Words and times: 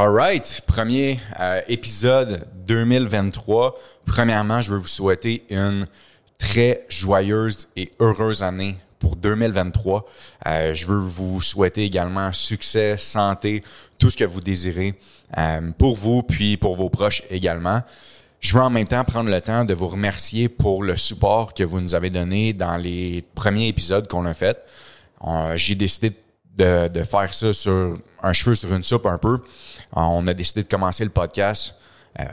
Alright, 0.00 0.62
premier 0.64 1.18
euh, 1.40 1.60
épisode 1.66 2.46
2023. 2.68 3.76
Premièrement, 4.06 4.60
je 4.60 4.70
veux 4.70 4.78
vous 4.78 4.86
souhaiter 4.86 5.44
une 5.50 5.86
très 6.38 6.86
joyeuse 6.88 7.66
et 7.74 7.90
heureuse 7.98 8.44
année 8.44 8.76
pour 9.00 9.16
2023. 9.16 10.06
Euh, 10.46 10.72
je 10.72 10.86
veux 10.86 11.00
vous 11.00 11.40
souhaiter 11.40 11.82
également 11.82 12.32
succès, 12.32 12.96
santé, 12.96 13.64
tout 13.98 14.08
ce 14.08 14.16
que 14.16 14.22
vous 14.22 14.40
désirez 14.40 14.94
euh, 15.36 15.72
pour 15.76 15.96
vous 15.96 16.22
puis 16.22 16.56
pour 16.56 16.76
vos 16.76 16.90
proches 16.90 17.24
également. 17.28 17.82
Je 18.38 18.54
veux 18.54 18.62
en 18.62 18.70
même 18.70 18.86
temps 18.86 19.02
prendre 19.02 19.30
le 19.30 19.40
temps 19.40 19.64
de 19.64 19.74
vous 19.74 19.88
remercier 19.88 20.48
pour 20.48 20.84
le 20.84 20.96
support 20.96 21.54
que 21.54 21.64
vous 21.64 21.80
nous 21.80 21.96
avez 21.96 22.10
donné 22.10 22.52
dans 22.52 22.76
les 22.76 23.24
premiers 23.34 23.66
épisodes 23.66 24.06
qu'on 24.06 24.26
a 24.26 24.34
fait. 24.34 24.64
J'ai 25.56 25.74
décidé 25.74 26.10
de 26.10 26.16
de, 26.58 27.04
faire 27.04 27.32
ça 27.32 27.52
sur 27.52 27.98
un 28.22 28.32
cheveu 28.32 28.54
sur 28.54 28.72
une 28.72 28.82
soupe 28.82 29.06
un 29.06 29.18
peu. 29.18 29.38
On 29.92 30.26
a 30.26 30.34
décidé 30.34 30.62
de 30.62 30.68
commencer 30.68 31.04
le 31.04 31.10
podcast. 31.10 31.74
Euh, 32.18 32.24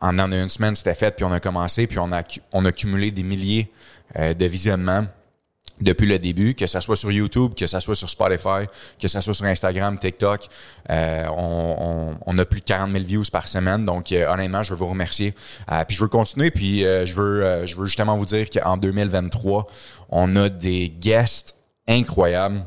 en 0.00 0.18
une 0.18 0.48
semaine, 0.48 0.74
c'était 0.74 0.94
fait, 0.94 1.14
puis 1.14 1.24
on 1.24 1.32
a 1.32 1.40
commencé, 1.40 1.86
puis 1.86 1.98
on 1.98 2.10
a, 2.12 2.22
on 2.52 2.64
a 2.64 2.72
cumulé 2.72 3.10
des 3.10 3.22
milliers 3.22 3.70
euh, 4.18 4.32
de 4.32 4.46
visionnements 4.46 5.06
depuis 5.80 6.06
le 6.06 6.18
début, 6.18 6.54
que 6.54 6.66
ça 6.66 6.80
soit 6.82 6.96
sur 6.96 7.10
YouTube, 7.10 7.54
que 7.54 7.66
ça 7.66 7.80
soit 7.80 7.94
sur 7.94 8.08
Spotify, 8.08 8.66
que 9.00 9.08
ça 9.08 9.22
soit 9.22 9.32
sur 9.32 9.46
Instagram, 9.46 9.98
TikTok. 9.98 10.46
Euh, 10.90 11.26
on, 11.34 12.16
on, 12.24 12.38
a 12.38 12.44
plus 12.44 12.60
de 12.60 12.66
40 12.66 12.92
000 12.92 13.04
views 13.04 13.24
par 13.32 13.48
semaine. 13.48 13.86
Donc, 13.86 14.12
honnêtement, 14.12 14.62
je 14.62 14.70
veux 14.70 14.78
vous 14.78 14.88
remercier. 14.88 15.32
puis 15.86 15.96
je 15.96 16.02
veux 16.02 16.08
continuer, 16.08 16.50
puis 16.50 16.80
je, 16.80 17.14
veux, 17.14 17.66
je 17.66 17.76
veux 17.76 17.86
justement 17.86 18.14
vous 18.18 18.26
dire 18.26 18.50
qu'en 18.50 18.76
2023, 18.76 19.66
on 20.10 20.36
a 20.36 20.50
des 20.50 20.90
guests 20.90 21.54
incroyables 21.88 22.62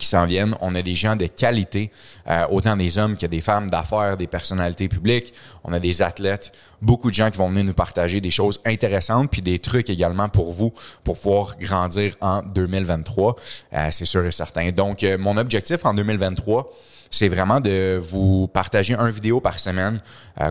qui 0.00 0.06
s'en 0.06 0.24
viennent. 0.24 0.56
On 0.60 0.74
a 0.74 0.82
des 0.82 0.96
gens 0.96 1.14
de 1.14 1.26
qualité, 1.26 1.92
euh, 2.28 2.46
autant 2.50 2.76
des 2.76 2.98
hommes 2.98 3.16
que 3.16 3.26
des 3.26 3.40
femmes 3.40 3.70
d'affaires, 3.70 4.16
des 4.16 4.26
personnalités 4.26 4.88
publiques. 4.88 5.32
On 5.62 5.72
a 5.72 5.78
des 5.78 6.02
athlètes, 6.02 6.52
beaucoup 6.82 7.10
de 7.10 7.14
gens 7.14 7.30
qui 7.30 7.36
vont 7.38 7.48
venir 7.50 7.64
nous 7.64 7.74
partager 7.74 8.20
des 8.20 8.30
choses 8.30 8.60
intéressantes, 8.64 9.30
puis 9.30 9.42
des 9.42 9.58
trucs 9.58 9.90
également 9.90 10.28
pour 10.28 10.52
vous, 10.52 10.72
pour 11.04 11.16
pouvoir 11.16 11.56
grandir 11.58 12.16
en 12.20 12.42
2023. 12.42 13.36
Euh, 13.74 13.88
c'est 13.92 14.06
sûr 14.06 14.24
et 14.24 14.32
certain. 14.32 14.70
Donc, 14.72 15.04
euh, 15.04 15.18
mon 15.18 15.36
objectif 15.36 15.84
en 15.84 15.94
2023, 15.94 16.72
c'est 17.10 17.28
vraiment 17.28 17.60
de 17.60 18.00
vous 18.02 18.48
partager 18.48 18.94
un 18.94 19.10
vidéo 19.10 19.40
par 19.40 19.58
semaine 19.58 20.00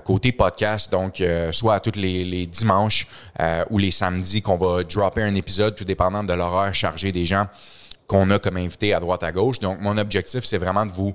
côté 0.03 0.33
podcast, 0.33 0.91
donc 0.91 1.23
soit 1.51 1.75
à 1.75 1.79
tous 1.79 1.97
les, 1.97 2.25
les 2.25 2.45
dimanches 2.45 3.07
ou 3.69 3.77
les 3.77 3.91
samedis 3.91 4.41
qu'on 4.41 4.57
va 4.57 4.83
dropper 4.83 5.23
un 5.23 5.35
épisode, 5.35 5.73
tout 5.73 5.85
dépendant 5.85 6.21
de 6.21 6.33
l'horaire 6.33 6.75
chargé 6.75 7.13
des 7.13 7.25
gens 7.25 7.47
qu'on 8.09 8.29
a 8.31 8.39
comme 8.39 8.57
invité 8.57 8.93
à 8.93 8.99
droite 8.99 9.23
à 9.23 9.31
gauche. 9.31 9.59
Donc, 9.59 9.79
mon 9.79 9.97
objectif, 9.97 10.43
c'est 10.43 10.57
vraiment 10.57 10.85
de 10.85 10.91
vous 10.91 11.13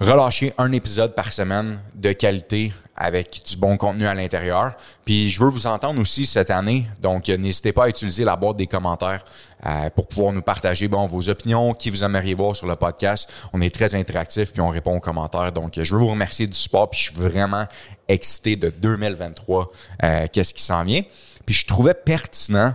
relâcher 0.00 0.52
un 0.58 0.72
épisode 0.72 1.14
par 1.14 1.32
semaine 1.32 1.78
de 1.94 2.12
qualité 2.12 2.72
avec 2.96 3.40
du 3.46 3.56
bon 3.56 3.76
contenu 3.76 4.06
à 4.06 4.14
l'intérieur. 4.14 4.74
Puis 5.04 5.30
je 5.30 5.42
veux 5.42 5.48
vous 5.48 5.66
entendre 5.66 6.00
aussi 6.00 6.26
cette 6.26 6.50
année, 6.50 6.86
donc 7.00 7.28
n'hésitez 7.28 7.72
pas 7.72 7.84
à 7.84 7.88
utiliser 7.88 8.24
la 8.24 8.34
boîte 8.34 8.56
des 8.56 8.66
commentaires 8.66 9.24
euh, 9.64 9.90
pour 9.90 10.08
pouvoir 10.08 10.32
nous 10.32 10.42
partager 10.42 10.88
bon 10.88 11.06
vos 11.06 11.28
opinions, 11.28 11.72
qui 11.72 11.90
vous 11.90 12.02
aimeriez 12.02 12.34
voir 12.34 12.56
sur 12.56 12.66
le 12.66 12.74
podcast. 12.74 13.32
On 13.52 13.60
est 13.60 13.72
très 13.72 13.94
interactif 13.94 14.52
puis 14.52 14.60
on 14.60 14.70
répond 14.70 14.96
aux 14.96 15.00
commentaires. 15.00 15.52
Donc 15.52 15.78
je 15.80 15.94
veux 15.94 16.00
vous 16.00 16.08
remercier 16.08 16.48
du 16.48 16.58
support 16.58 16.90
puis 16.90 17.00
je 17.00 17.04
suis 17.12 17.14
vraiment 17.14 17.66
excité 18.08 18.56
de 18.56 18.70
2023 18.70 19.72
euh, 20.02 20.26
qu'est-ce 20.32 20.54
qui 20.54 20.62
s'en 20.62 20.82
vient. 20.82 21.02
Puis 21.46 21.54
je 21.54 21.66
trouvais 21.66 21.94
pertinent 21.94 22.74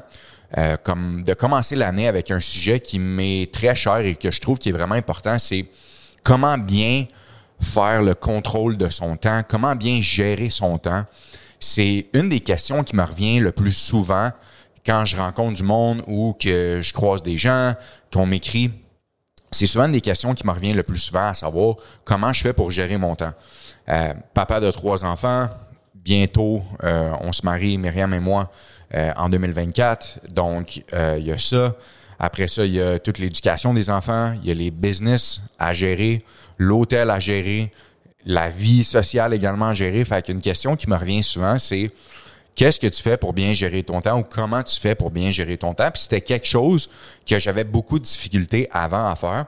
euh, 0.57 0.77
comme 0.83 1.23
de 1.23 1.33
commencer 1.33 1.75
l'année 1.75 2.07
avec 2.07 2.31
un 2.31 2.39
sujet 2.39 2.79
qui 2.79 2.97
m'est 2.97 3.51
très 3.51 3.75
cher 3.75 3.99
et 3.99 4.15
que 4.15 4.31
je 4.31 4.41
trouve 4.41 4.57
qui 4.57 4.69
est 4.69 4.73
vraiment 4.73 4.95
important, 4.95 5.37
c'est 5.37 5.65
comment 6.23 6.57
bien 6.57 7.05
faire 7.59 8.01
le 8.01 8.15
contrôle 8.15 8.77
de 8.77 8.89
son 8.89 9.15
temps, 9.15 9.41
comment 9.47 9.75
bien 9.75 10.01
gérer 10.01 10.49
son 10.49 10.77
temps. 10.77 11.05
C'est 11.59 12.07
une 12.13 12.29
des 12.29 12.39
questions 12.39 12.83
qui 12.83 12.95
me 12.95 13.03
revient 13.03 13.39
le 13.39 13.51
plus 13.51 13.75
souvent 13.75 14.31
quand 14.85 15.05
je 15.05 15.17
rencontre 15.17 15.55
du 15.55 15.63
monde 15.63 16.03
ou 16.07 16.35
que 16.39 16.79
je 16.81 16.93
croise 16.93 17.21
des 17.21 17.37
gens, 17.37 17.75
qu'on 18.11 18.25
m'écrit. 18.25 18.71
C'est 19.51 19.65
souvent 19.65 19.85
une 19.85 19.91
des 19.91 20.01
questions 20.01 20.33
qui 20.33 20.47
me 20.47 20.51
revient 20.51 20.73
le 20.73 20.83
plus 20.83 20.99
souvent 20.99 21.27
à 21.27 21.33
savoir 21.33 21.75
comment 22.05 22.31
je 22.33 22.41
fais 22.41 22.53
pour 22.53 22.71
gérer 22.71 22.97
mon 22.97 23.15
temps. 23.15 23.33
Euh, 23.89 24.13
papa 24.33 24.59
de 24.59 24.71
trois 24.71 25.03
enfants, 25.03 25.49
bientôt 25.95 26.61
euh, 26.83 27.13
on 27.21 27.31
se 27.31 27.45
marie, 27.45 27.77
Myriam 27.77 28.13
et 28.13 28.19
moi, 28.19 28.51
euh, 28.95 29.11
en 29.15 29.29
2024. 29.29 30.31
Donc, 30.31 30.83
euh, 30.93 31.17
il 31.19 31.25
y 31.25 31.31
a 31.31 31.37
ça. 31.37 31.75
Après 32.19 32.47
ça, 32.47 32.65
il 32.65 32.73
y 32.73 32.81
a 32.81 32.99
toute 32.99 33.17
l'éducation 33.17 33.73
des 33.73 33.89
enfants, 33.89 34.33
il 34.41 34.47
y 34.49 34.51
a 34.51 34.53
les 34.53 34.71
business 34.71 35.41
à 35.57 35.71
gérer, 35.71 36.21
l'hôtel 36.57 37.09
à 37.09 37.19
gérer, 37.19 37.71
la 38.25 38.49
vie 38.49 38.83
sociale 38.83 39.33
également 39.33 39.67
à 39.67 39.73
gérer. 39.73 40.03
Fait 40.03 40.25
qu'une 40.25 40.41
question 40.41 40.75
qui 40.75 40.89
me 40.89 40.97
revient 40.97 41.23
souvent, 41.23 41.57
c'est 41.57 41.91
qu'est-ce 42.55 42.79
que 42.79 42.87
tu 42.87 43.01
fais 43.01 43.15
pour 43.15 43.31
bien 43.31 43.53
gérer 43.53 43.83
ton 43.83 44.01
temps 44.01 44.19
ou 44.19 44.23
comment 44.23 44.61
tu 44.63 44.77
fais 44.77 44.95
pour 44.95 45.11
bien 45.11 45.31
gérer 45.31 45.57
ton 45.57 45.73
temps? 45.73 45.89
Puis 45.91 46.01
c'était 46.01 46.19
quelque 46.19 46.45
chose 46.45 46.89
que 47.25 47.39
j'avais 47.39 47.63
beaucoup 47.63 47.99
de 47.99 48.03
difficultés 48.03 48.67
avant 48.71 49.07
à 49.07 49.15
faire. 49.15 49.45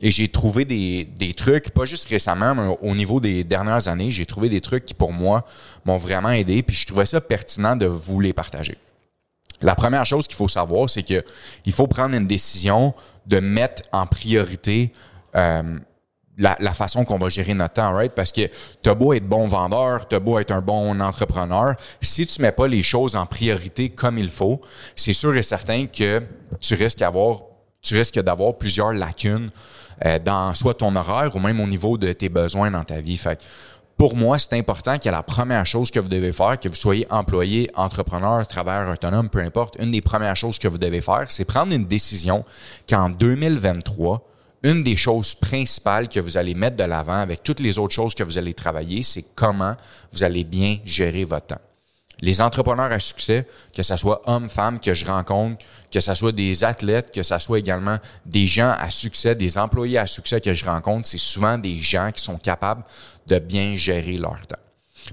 Et 0.00 0.10
j'ai 0.10 0.28
trouvé 0.28 0.64
des, 0.64 1.04
des, 1.04 1.34
trucs, 1.34 1.70
pas 1.70 1.84
juste 1.84 2.08
récemment, 2.08 2.54
mais 2.54 2.76
au 2.82 2.94
niveau 2.94 3.20
des 3.20 3.44
dernières 3.44 3.88
années, 3.88 4.10
j'ai 4.10 4.26
trouvé 4.26 4.48
des 4.48 4.60
trucs 4.60 4.84
qui, 4.84 4.94
pour 4.94 5.12
moi, 5.12 5.44
m'ont 5.84 5.96
vraiment 5.96 6.30
aidé. 6.30 6.62
Puis 6.62 6.76
je 6.76 6.86
trouvais 6.86 7.06
ça 7.06 7.20
pertinent 7.20 7.76
de 7.76 7.86
vous 7.86 8.20
les 8.20 8.32
partager. 8.32 8.76
La 9.60 9.74
première 9.74 10.04
chose 10.04 10.26
qu'il 10.26 10.36
faut 10.36 10.48
savoir, 10.48 10.90
c'est 10.90 11.02
que 11.02 11.24
il 11.64 11.72
faut 11.72 11.86
prendre 11.86 12.14
une 12.14 12.26
décision 12.26 12.92
de 13.26 13.40
mettre 13.40 13.82
en 13.92 14.06
priorité 14.06 14.92
euh, 15.36 15.78
la, 16.36 16.56
la, 16.60 16.74
façon 16.74 17.04
qu'on 17.04 17.18
va 17.18 17.28
gérer 17.28 17.54
notre 17.54 17.74
temps, 17.74 17.92
right? 17.94 18.12
Parce 18.12 18.32
que 18.32 18.42
t'as 18.82 18.94
beau 18.94 19.12
être 19.12 19.26
bon 19.26 19.46
vendeur, 19.46 20.06
t'as 20.08 20.18
beau 20.18 20.38
être 20.38 20.50
un 20.50 20.60
bon 20.60 21.00
entrepreneur, 21.00 21.74
si 22.00 22.26
tu 22.26 22.42
mets 22.42 22.52
pas 22.52 22.66
les 22.66 22.82
choses 22.82 23.16
en 23.16 23.24
priorité 23.26 23.88
comme 23.88 24.18
il 24.18 24.30
faut, 24.30 24.60
c'est 24.96 25.12
sûr 25.12 25.34
et 25.36 25.42
certain 25.42 25.86
que 25.86 26.22
tu 26.60 26.74
risques 26.74 26.98
d'avoir, 26.98 27.42
tu 27.84 27.96
risques 27.96 28.18
d'avoir 28.20 28.54
plusieurs 28.54 28.92
lacunes 28.92 29.50
euh, 30.04 30.18
dans 30.18 30.52
soit 30.54 30.74
ton 30.74 30.96
horaire 30.96 31.36
ou 31.36 31.38
même 31.38 31.60
au 31.60 31.66
niveau 31.66 31.96
de 31.96 32.12
tes 32.12 32.28
besoins 32.28 32.70
dans 32.70 32.82
ta 32.82 33.00
vie. 33.00 33.20
Pour 33.96 34.16
moi, 34.16 34.40
c'est 34.40 34.54
important 34.54 34.98
que 34.98 35.08
la 35.08 35.22
première 35.22 35.64
chose 35.64 35.90
que 35.92 36.00
vous 36.00 36.08
devez 36.08 36.32
faire, 36.32 36.58
que 36.58 36.68
vous 36.68 36.74
soyez 36.74 37.06
employé, 37.10 37.70
entrepreneur, 37.76 38.44
travailleur 38.46 38.92
autonome, 38.92 39.28
peu 39.28 39.38
importe, 39.38 39.76
une 39.78 39.92
des 39.92 40.00
premières 40.00 40.34
choses 40.34 40.58
que 40.58 40.66
vous 40.66 40.78
devez 40.78 41.00
faire, 41.00 41.26
c'est 41.28 41.44
prendre 41.44 41.72
une 41.72 41.84
décision 41.84 42.44
qu'en 42.88 43.08
2023, 43.08 44.26
une 44.64 44.82
des 44.82 44.96
choses 44.96 45.36
principales 45.36 46.08
que 46.08 46.18
vous 46.18 46.36
allez 46.36 46.54
mettre 46.54 46.76
de 46.76 46.84
l'avant 46.84 47.18
avec 47.18 47.44
toutes 47.44 47.60
les 47.60 47.78
autres 47.78 47.94
choses 47.94 48.14
que 48.14 48.24
vous 48.24 48.36
allez 48.36 48.54
travailler, 48.54 49.04
c'est 49.04 49.26
comment 49.34 49.76
vous 50.12 50.24
allez 50.24 50.42
bien 50.42 50.78
gérer 50.84 51.24
votre 51.24 51.46
temps. 51.46 51.60
Les 52.20 52.40
entrepreneurs 52.40 52.92
à 52.92 52.98
succès, 53.00 53.46
que 53.74 53.82
ce 53.82 53.96
soit 53.96 54.22
hommes, 54.26 54.48
femmes 54.48 54.78
que 54.78 54.94
je 54.94 55.04
rencontre, 55.04 55.64
que 55.90 56.00
ce 56.00 56.14
soit 56.14 56.32
des 56.32 56.64
athlètes, 56.64 57.12
que 57.12 57.22
ce 57.22 57.38
soit 57.38 57.58
également 57.58 57.98
des 58.24 58.46
gens 58.46 58.74
à 58.78 58.90
succès, 58.90 59.34
des 59.34 59.58
employés 59.58 59.98
à 59.98 60.06
succès 60.06 60.40
que 60.40 60.54
je 60.54 60.64
rencontre, 60.64 61.08
c'est 61.08 61.18
souvent 61.18 61.58
des 61.58 61.78
gens 61.78 62.10
qui 62.12 62.22
sont 62.22 62.36
capables 62.36 62.84
de 63.26 63.38
bien 63.38 63.76
gérer 63.76 64.16
leur 64.16 64.46
temps. 64.46 64.56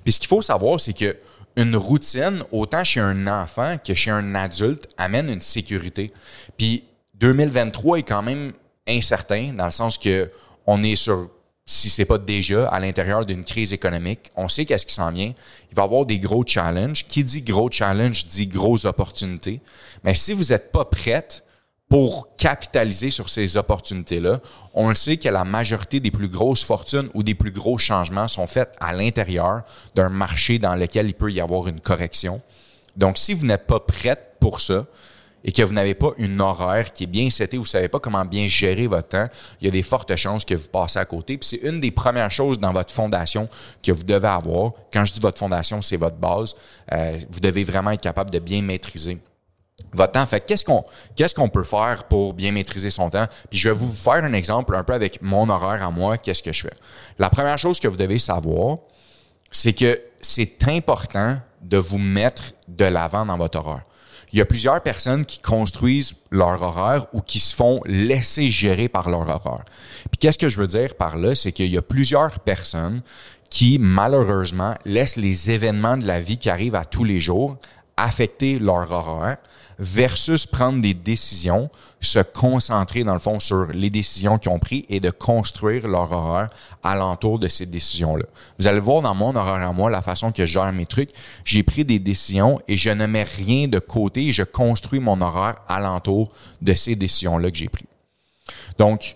Puis 0.04 0.14
ce 0.14 0.20
qu'il 0.20 0.30
faut 0.30 0.42
savoir, 0.42 0.80
c'est 0.80 0.94
que 0.94 1.18
une 1.58 1.76
routine, 1.76 2.44
autant 2.52 2.84
chez 2.84 3.02
un 3.02 3.28
enfant 3.28 3.78
que 3.78 3.94
chez 3.94 4.12
un 4.12 4.36
adulte, 4.36 4.88
amène 4.98 5.30
une 5.30 5.42
sécurité. 5.42 6.14
Puis 6.58 6.86
2023 7.16 8.00
est 8.00 8.04
quand 8.04 8.24
même 8.24 8.54
incertain 8.88 9.54
dans 9.54 9.66
le 9.66 9.72
sens 9.72 9.98
que 9.98 10.32
on 10.66 10.82
est 10.82 10.96
sur 10.96 11.30
si 11.66 11.90
c'est 11.90 12.06
pas 12.06 12.18
déjà 12.18 12.68
à 12.68 12.80
l'intérieur 12.80 13.26
d'une 13.26 13.44
crise 13.44 13.74
économique. 13.74 14.32
On 14.36 14.50
sait 14.50 14.66
qu'est-ce 14.66 14.86
qui 14.86 14.94
s'en 14.94 15.12
vient. 15.12 15.34
Il 15.72 15.76
va 15.76 15.84
y 15.84 15.86
avoir 15.86 16.06
des 16.06 16.20
gros 16.20 16.44
challenges. 16.46 17.06
Qui 17.08 17.24
dit 17.24 17.42
gros 17.42 17.70
challenge 17.72 18.26
dit 18.26 18.48
grosses 18.48 18.86
opportunités. 18.86 19.62
Mais 20.04 20.14
si 20.14 20.34
vous 20.34 20.46
n'êtes 20.46 20.72
pas 20.72 20.86
prête 20.86 21.44
pour 21.88 22.36
capitaliser 22.38 23.10
sur 23.10 23.30
ces 23.30 23.58
opportunités-là, 23.58 24.40
on 24.74 24.90
le 24.90 24.96
sait 24.96 25.18
que 25.18 25.28
la 25.28 25.44
majorité 25.44 26.00
des 26.00 26.12
plus 26.12 26.30
grosses 26.30 26.64
fortunes 26.64 27.09
ou 27.14 27.22
des 27.22 27.35
plus 27.35 27.52
gros 27.52 27.78
changements 27.78 28.28
sont 28.28 28.47
faits 28.47 28.74
à 28.80 28.94
l'intérieur 28.94 29.64
d'un 29.94 30.09
marché 30.09 30.58
dans 30.58 30.76
lequel 30.76 31.08
il 31.08 31.14
peut 31.14 31.32
y 31.32 31.41
avoir 31.41 31.68
une 31.68 31.82
correction. 31.82 32.41
Donc, 32.96 33.18
si 33.18 33.34
vous 33.34 33.46
n'êtes 33.46 33.68
pas 33.68 33.80
prête 33.80 34.35
pour 34.40 34.62
ça, 34.62 34.85
et 35.43 35.52
que 35.52 35.61
vous 35.64 35.73
n'avez 35.73 35.93
pas 35.93 36.11
une 36.17 36.40
horaire 36.40 36.91
qui 36.93 37.03
est 37.03 37.08
bien 37.08 37.29
setée, 37.29 37.58
vous 37.58 37.66
savez 37.66 37.88
pas 37.88 37.99
comment 37.99 38.26
bien 38.26 38.47
gérer 38.47 38.88
votre 38.88 39.09
temps, 39.09 39.28
il 39.59 39.66
y 39.66 39.67
a 39.67 39.72
des 39.72 39.84
fortes 39.84 40.16
chances 40.16 40.46
que 40.46 40.53
vous 40.53 40.67
passez 40.67 40.99
à 40.99 41.05
côté. 41.05 41.38
Puis 41.38 41.49
c'est 41.49 41.67
une 41.67 41.79
des 41.79 41.91
premières 41.91 42.32
choses 42.32 42.59
dans 42.59 42.72
votre 42.72 42.93
fondation 42.93 43.49
que 43.82 43.91
vous 43.91 44.03
devez 44.03 44.28
avoir. 44.28 44.73
Quand 44.93 45.05
je 45.05 45.14
dis 45.14 45.20
votre 45.20 45.40
fondation, 45.40 45.82
c'est 45.82 45.97
votre 45.97 46.17
base. 46.17 46.55
Euh, 46.91 47.17
vous 47.29 47.40
devez 47.40 47.64
vraiment 47.64 47.91
être 47.91 48.02
capable 48.02 48.29
de 48.29 48.40
bien 48.40 48.61
maîtriser 48.61 49.17
votre 49.93 50.14
temps. 50.14 50.26
Fait 50.26 50.41
qu'est-ce 50.41 50.64
qu'on 50.64 50.84
qu'est-ce 51.16 51.35
qu'on 51.35 51.49
peut 51.49 51.64
faire 51.64 52.05
pour 52.08 52.34
bien 52.34 52.52
maîtriser 52.52 52.90
son 52.90 53.09
temps? 53.09 53.26
Puis 53.49 53.59
je 53.59 53.70
vais 53.70 53.76
vous 53.76 53.91
faire 53.91 54.23
un 54.23 54.34
exemple 54.34 54.76
un 54.76 54.84
peu 54.84 54.94
avec 54.94 55.22
mon 55.22 55.49
horaire 55.49 55.84
à 55.84 55.91
moi, 55.91 56.17
qu'est-ce 56.17 56.44
que 56.44 56.53
je 56.53 56.64
fais? 56.64 56.73
La 57.17 57.29
première 57.29 57.58
chose 57.58 57.79
que 57.79 57.87
vous 57.87 57.97
devez 57.97 58.20
savoir, 58.20 58.78
c'est 59.52 59.73
que 59.73 59.99
c'est 60.22 60.67
important 60.67 61.37
de 61.61 61.78
vous 61.78 61.97
mettre 61.97 62.53
de 62.67 62.85
l'avant 62.85 63.26
dans 63.26 63.37
votre 63.37 63.59
horaire. 63.59 63.84
Il 64.34 64.40
y 64.40 64.42
a 64.42 64.46
plusieurs 64.46 64.82
personnes 64.82 65.26
qui 65.26 65.40
construisent 65.40 66.16
leur 66.30 66.62
horaire 66.62 67.08
ou 67.14 67.22
qui 67.22 67.40
se 67.40 67.56
font 67.56 67.82
laisser 67.86 68.50
gérer 68.50 68.88
par 68.88 69.10
leur 69.10 69.28
horaire. 69.28 69.66
Puis 70.10 70.18
qu'est-ce 70.20 70.38
que 70.38 70.50
je 70.50 70.58
veux 70.58 70.68
dire 70.68 70.96
par 70.96 71.18
là, 71.18 71.36
c'est 71.36 71.52
qu'il 71.52 71.68
y 71.68 71.78
a 71.78 71.82
plusieurs 71.82 72.40
personnes 72.40 73.02
qui 73.50 73.78
malheureusement 73.80 74.76
laissent 74.86 75.18
les 75.18 75.52
événements 75.52 75.98
de 75.98 76.08
la 76.08 76.22
vie 76.22 76.38
qui 76.38 76.50
arrivent 76.50 76.76
à 76.76 76.86
tous 76.86 77.04
les 77.04 77.20
jours 77.20 77.58
affecter 77.98 78.58
leur 78.58 78.90
horaire 78.92 79.38
versus 79.82 80.46
prendre 80.46 80.80
des 80.80 80.94
décisions, 80.94 81.72
se 82.00 82.20
concentrer 82.20 83.04
dans 83.04 83.14
le 83.14 83.20
fond 83.20 83.40
sur 83.40 83.66
les 83.74 83.90
décisions 83.90 84.38
qu'ils 84.38 84.52
ont 84.52 84.60
prises 84.60 84.84
et 84.90 85.00
de 85.00 85.10
construire 85.10 85.88
leur 85.88 86.12
horaire 86.12 86.52
alentour 86.84 87.40
de 87.40 87.48
ces 87.48 87.66
décisions-là. 87.66 88.26
Vous 88.60 88.68
allez 88.68 88.80
voir 88.80 89.02
dans 89.02 89.16
mon 89.16 89.36
horaire 89.36 89.68
à 89.68 89.74
moi, 89.74 89.90
la 89.90 90.04
façon 90.04 90.32
que 90.32 90.46
je 90.46 90.54
gère 90.54 90.72
mes 90.72 90.86
trucs, 90.86 91.10
j'ai 91.44 91.64
pris 91.64 91.84
des 91.84 91.98
décisions 91.98 92.62
et 92.68 92.78
je 92.78 92.92
ne 92.92 93.08
mets 93.08 93.24
rien 93.24 93.68
de 93.68 93.80
côté 93.80 94.28
et 94.28 94.34
je 94.34 94.44
construis 94.44 95.00
mon 95.00 95.20
horaire 95.20 95.56
alentour 95.68 96.32
de 96.62 96.76
ces 96.76 96.96
décisions-là 96.96 97.50
que 97.50 97.58
j'ai 97.58 97.70
prises. 97.70 97.88
Donc, 98.78 99.16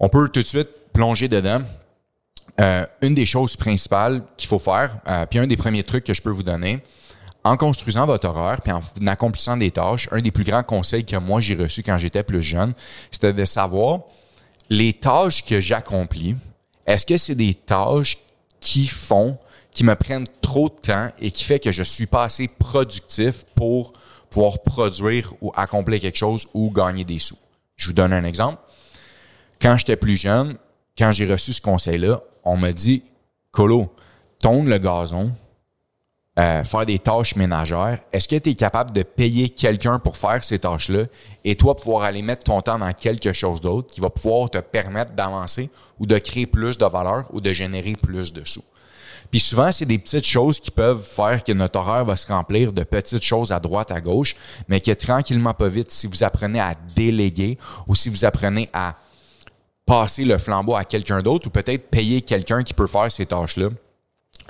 on 0.00 0.08
peut 0.08 0.26
tout 0.30 0.40
de 0.40 0.46
suite 0.46 0.70
plonger 0.94 1.28
dedans. 1.28 1.60
Euh, 2.60 2.86
une 3.02 3.12
des 3.14 3.26
choses 3.26 3.56
principales 3.56 4.22
qu'il 4.38 4.48
faut 4.48 4.58
faire, 4.58 4.98
euh, 5.06 5.26
puis 5.26 5.38
un 5.38 5.46
des 5.46 5.56
premiers 5.58 5.82
trucs 5.82 6.04
que 6.04 6.14
je 6.14 6.22
peux 6.22 6.30
vous 6.30 6.42
donner, 6.42 6.82
en 7.44 7.56
construisant 7.56 8.06
votre 8.06 8.28
horaire 8.28 8.60
puis 8.60 8.72
en 8.72 8.80
accomplissant 9.06 9.56
des 9.56 9.70
tâches, 9.70 10.08
un 10.12 10.20
des 10.20 10.30
plus 10.30 10.44
grands 10.44 10.62
conseils 10.62 11.04
que 11.04 11.16
moi 11.16 11.40
j'ai 11.40 11.54
reçu 11.54 11.82
quand 11.82 11.98
j'étais 11.98 12.22
plus 12.22 12.42
jeune, 12.42 12.72
c'était 13.10 13.32
de 13.32 13.44
savoir 13.44 14.00
les 14.70 14.92
tâches 14.92 15.44
que 15.44 15.60
j'accomplis, 15.60 16.36
est-ce 16.86 17.04
que 17.04 17.16
c'est 17.16 17.34
des 17.34 17.54
tâches 17.54 18.18
qui 18.60 18.86
font, 18.86 19.38
qui 19.70 19.84
me 19.84 19.94
prennent 19.94 20.26
trop 20.40 20.68
de 20.68 20.74
temps 20.74 21.10
et 21.20 21.30
qui 21.30 21.44
fait 21.44 21.58
que 21.58 21.72
je 21.72 21.82
suis 21.82 22.06
pas 22.06 22.24
assez 22.24 22.48
productif 22.48 23.44
pour 23.54 23.92
pouvoir 24.30 24.62
produire 24.62 25.34
ou 25.40 25.52
accomplir 25.56 26.00
quelque 26.00 26.16
chose 26.18 26.46
ou 26.54 26.70
gagner 26.70 27.04
des 27.04 27.18
sous? 27.18 27.38
Je 27.76 27.88
vous 27.88 27.92
donne 27.92 28.12
un 28.12 28.24
exemple. 28.24 28.58
Quand 29.60 29.76
j'étais 29.76 29.96
plus 29.96 30.16
jeune, 30.16 30.56
quand 30.96 31.12
j'ai 31.12 31.30
reçu 31.30 31.52
ce 31.52 31.60
conseil-là, 31.60 32.22
on 32.44 32.56
m'a 32.56 32.72
dit, 32.72 33.02
Colo, 33.50 33.94
tonne 34.40 34.68
le 34.68 34.78
gazon, 34.78 35.32
euh, 36.38 36.64
faire 36.64 36.86
des 36.86 36.98
tâches 36.98 37.36
ménagères, 37.36 37.98
est-ce 38.10 38.26
que 38.26 38.36
tu 38.36 38.50
es 38.50 38.54
capable 38.54 38.92
de 38.92 39.02
payer 39.02 39.50
quelqu'un 39.50 39.98
pour 39.98 40.16
faire 40.16 40.42
ces 40.42 40.58
tâches-là 40.58 41.04
et 41.44 41.56
toi 41.56 41.76
pouvoir 41.76 42.04
aller 42.04 42.22
mettre 42.22 42.44
ton 42.44 42.62
temps 42.62 42.78
dans 42.78 42.92
quelque 42.92 43.34
chose 43.34 43.60
d'autre 43.60 43.92
qui 43.92 44.00
va 44.00 44.08
pouvoir 44.08 44.48
te 44.48 44.56
permettre 44.58 45.12
d'avancer 45.12 45.68
ou 45.98 46.06
de 46.06 46.16
créer 46.16 46.46
plus 46.46 46.78
de 46.78 46.86
valeur 46.86 47.24
ou 47.32 47.40
de 47.42 47.52
générer 47.52 47.96
plus 48.00 48.32
de 48.32 48.44
sous? 48.44 48.64
Puis 49.30 49.40
souvent, 49.40 49.72
c'est 49.72 49.84
des 49.86 49.98
petites 49.98 50.26
choses 50.26 50.58
qui 50.58 50.70
peuvent 50.70 51.02
faire 51.02 51.44
que 51.44 51.52
notre 51.52 51.78
horaire 51.78 52.04
va 52.04 52.16
se 52.16 52.26
remplir 52.26 52.72
de 52.72 52.82
petites 52.82 53.22
choses 53.22 53.52
à 53.52 53.60
droite, 53.60 53.90
à 53.90 54.00
gauche, 54.00 54.36
mais 54.68 54.80
que 54.80 54.90
tranquillement, 54.92 55.54
pas 55.54 55.68
vite, 55.68 55.90
si 55.90 56.06
vous 56.06 56.22
apprenez 56.22 56.60
à 56.60 56.74
déléguer 56.94 57.58
ou 57.86 57.94
si 57.94 58.08
vous 58.08 58.24
apprenez 58.24 58.68
à 58.72 58.94
passer 59.84 60.24
le 60.24 60.38
flambeau 60.38 60.76
à 60.76 60.84
quelqu'un 60.84 61.20
d'autre 61.20 61.48
ou 61.48 61.50
peut-être 61.50 61.90
payer 61.90 62.22
quelqu'un 62.22 62.62
qui 62.62 62.74
peut 62.74 62.86
faire 62.86 63.10
ces 63.10 63.26
tâches-là, 63.26 63.68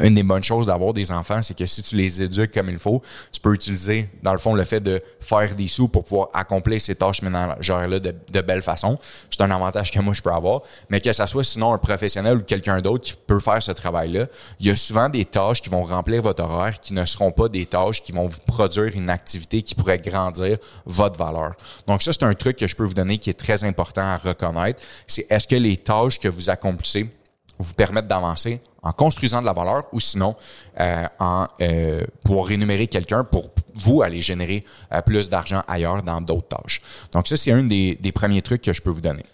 une 0.03 0.15
des 0.15 0.23
bonnes 0.23 0.43
choses 0.43 0.67
d'avoir 0.67 0.93
des 0.93 1.13
enfants, 1.13 1.43
c'est 1.43 1.57
que 1.57 1.67
si 1.67 1.83
tu 1.83 1.97
les 1.97 2.23
éduques 2.23 2.53
comme 2.53 2.69
il 2.69 2.79
faut, 2.79 3.03
tu 3.31 3.41
peux 3.41 3.53
utiliser, 3.53 4.09
dans 4.23 4.33
le 4.33 4.39
fond, 4.39 4.55
le 4.55 4.65
fait 4.65 4.81
de 4.81 5.03
faire 5.21 5.55
des 5.55 5.69
sous 5.69 5.89
pour 5.89 6.05
pouvoir 6.05 6.29
accomplir 6.35 6.81
ces 6.81 6.95
tâches 6.95 7.23
ménagères-là 7.23 8.01
de, 8.01 8.15
de 8.33 8.41
belle 8.41 8.63
façon. 8.63 8.99
C'est 9.31 9.43
un 9.43 9.51
avantage 9.51 9.91
que 9.91 10.01
moi, 10.01 10.15
je 10.15 10.23
peux 10.23 10.33
avoir. 10.33 10.63
Mais 10.89 11.01
que 11.01 11.13
ça 11.13 11.27
soit 11.27 11.45
sinon 11.45 11.73
un 11.75 11.79
professionnel 11.79 12.39
ou 12.39 12.43
quelqu'un 12.43 12.81
d'autre 12.81 13.05
qui 13.05 13.15
peut 13.27 13.41
faire 13.41 13.63
ce 13.63 13.73
travail-là, 13.73 14.27
il 14.61 14.67
y 14.67 14.71
a 14.71 14.77
souvent 14.77 15.09
des 15.09 15.25
tâches 15.25 15.61
qui 15.61 15.69
vont 15.69 15.85
remplir 15.85 16.23
votre 16.23 16.43
horaire 16.43 16.81
qui 16.81 16.95
ne 16.95 17.05
seront 17.05 17.31
pas 17.31 17.49
des 17.49 17.67
tâches 17.67 18.03
qui 18.03 18.13
vont 18.13 18.27
vous 18.27 18.41
produire 18.47 18.97
une 18.97 19.11
activité 19.11 19.63
qui 19.63 19.75
pourrait 19.75 19.99
grandir 19.99 20.59
votre 20.87 21.19
valeur. 21.19 21.55
Donc 21.87 22.03
ça, 22.03 22.13
c'est 22.13 22.25
un 22.25 22.35
truc 22.35 22.57
que 22.57 22.67
je 22.67 22.75
peux 22.75 22.85
vous 22.85 22.95
donner 22.95 23.19
qui 23.19 23.31
est 23.31 23.35
très 23.35 23.63
important 23.63 24.03
à 24.03 24.17
reconnaître. 24.17 24.83
C'est 25.07 25.27
est-ce 25.31 25.47
que 25.47 25.57
les 25.57 25.77
tâches 25.77 26.19
que 26.19 26.29
vous 26.29 26.49
accomplissez 26.51 27.09
vous 27.63 27.75
permettent 27.75 28.09
d'avancer 28.09 28.61
en 28.83 28.93
construisant 28.93 29.41
de 29.41 29.47
la 29.47 29.53
valeur 29.53 29.85
ou 29.93 30.01
sinon 30.01 30.35
euh, 30.81 31.07
en 31.19 31.47
euh, 31.61 32.05
pouvoir 32.25 32.47
rémunérer 32.47 32.89
quelqu'un 32.89 33.25
pour 33.25 33.51
vous 33.75 34.03
aller 34.03 34.21
générer 34.21 34.65
euh, 34.93 35.01
plus 35.03 35.31
d'argent 35.31 35.63
ailleurs 35.69 36.03
dans 36.03 36.21
d'autres 36.21 36.49
tâches. 36.49 36.83
Donc 37.13 37.29
ça, 37.29 37.37
c'est 37.37 37.53
un 37.53 37.63
des, 37.63 37.95
des, 37.95 38.13
premiers 38.13 38.43
trucs 38.43 38.63
que 38.63 38.73
je 38.73 38.83
peux 38.83 38.91
vous 38.91 39.01
donner. 39.01 39.25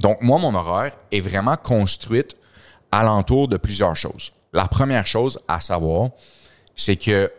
Donc 0.00 0.20
moi, 0.20 0.38
mon 0.38 0.54
horaire 0.54 0.92
est 1.12 1.20
vraiment 1.20 1.56
construite 1.56 2.36
alentour 2.90 3.48
de 3.48 3.56
plusieurs 3.56 3.96
choses. 3.96 4.32
La 4.52 4.66
première 4.66 5.06
chose 5.06 5.38
à 5.48 5.60
savoir, 5.60 6.10
c'est 6.74 6.96
que 6.96 7.30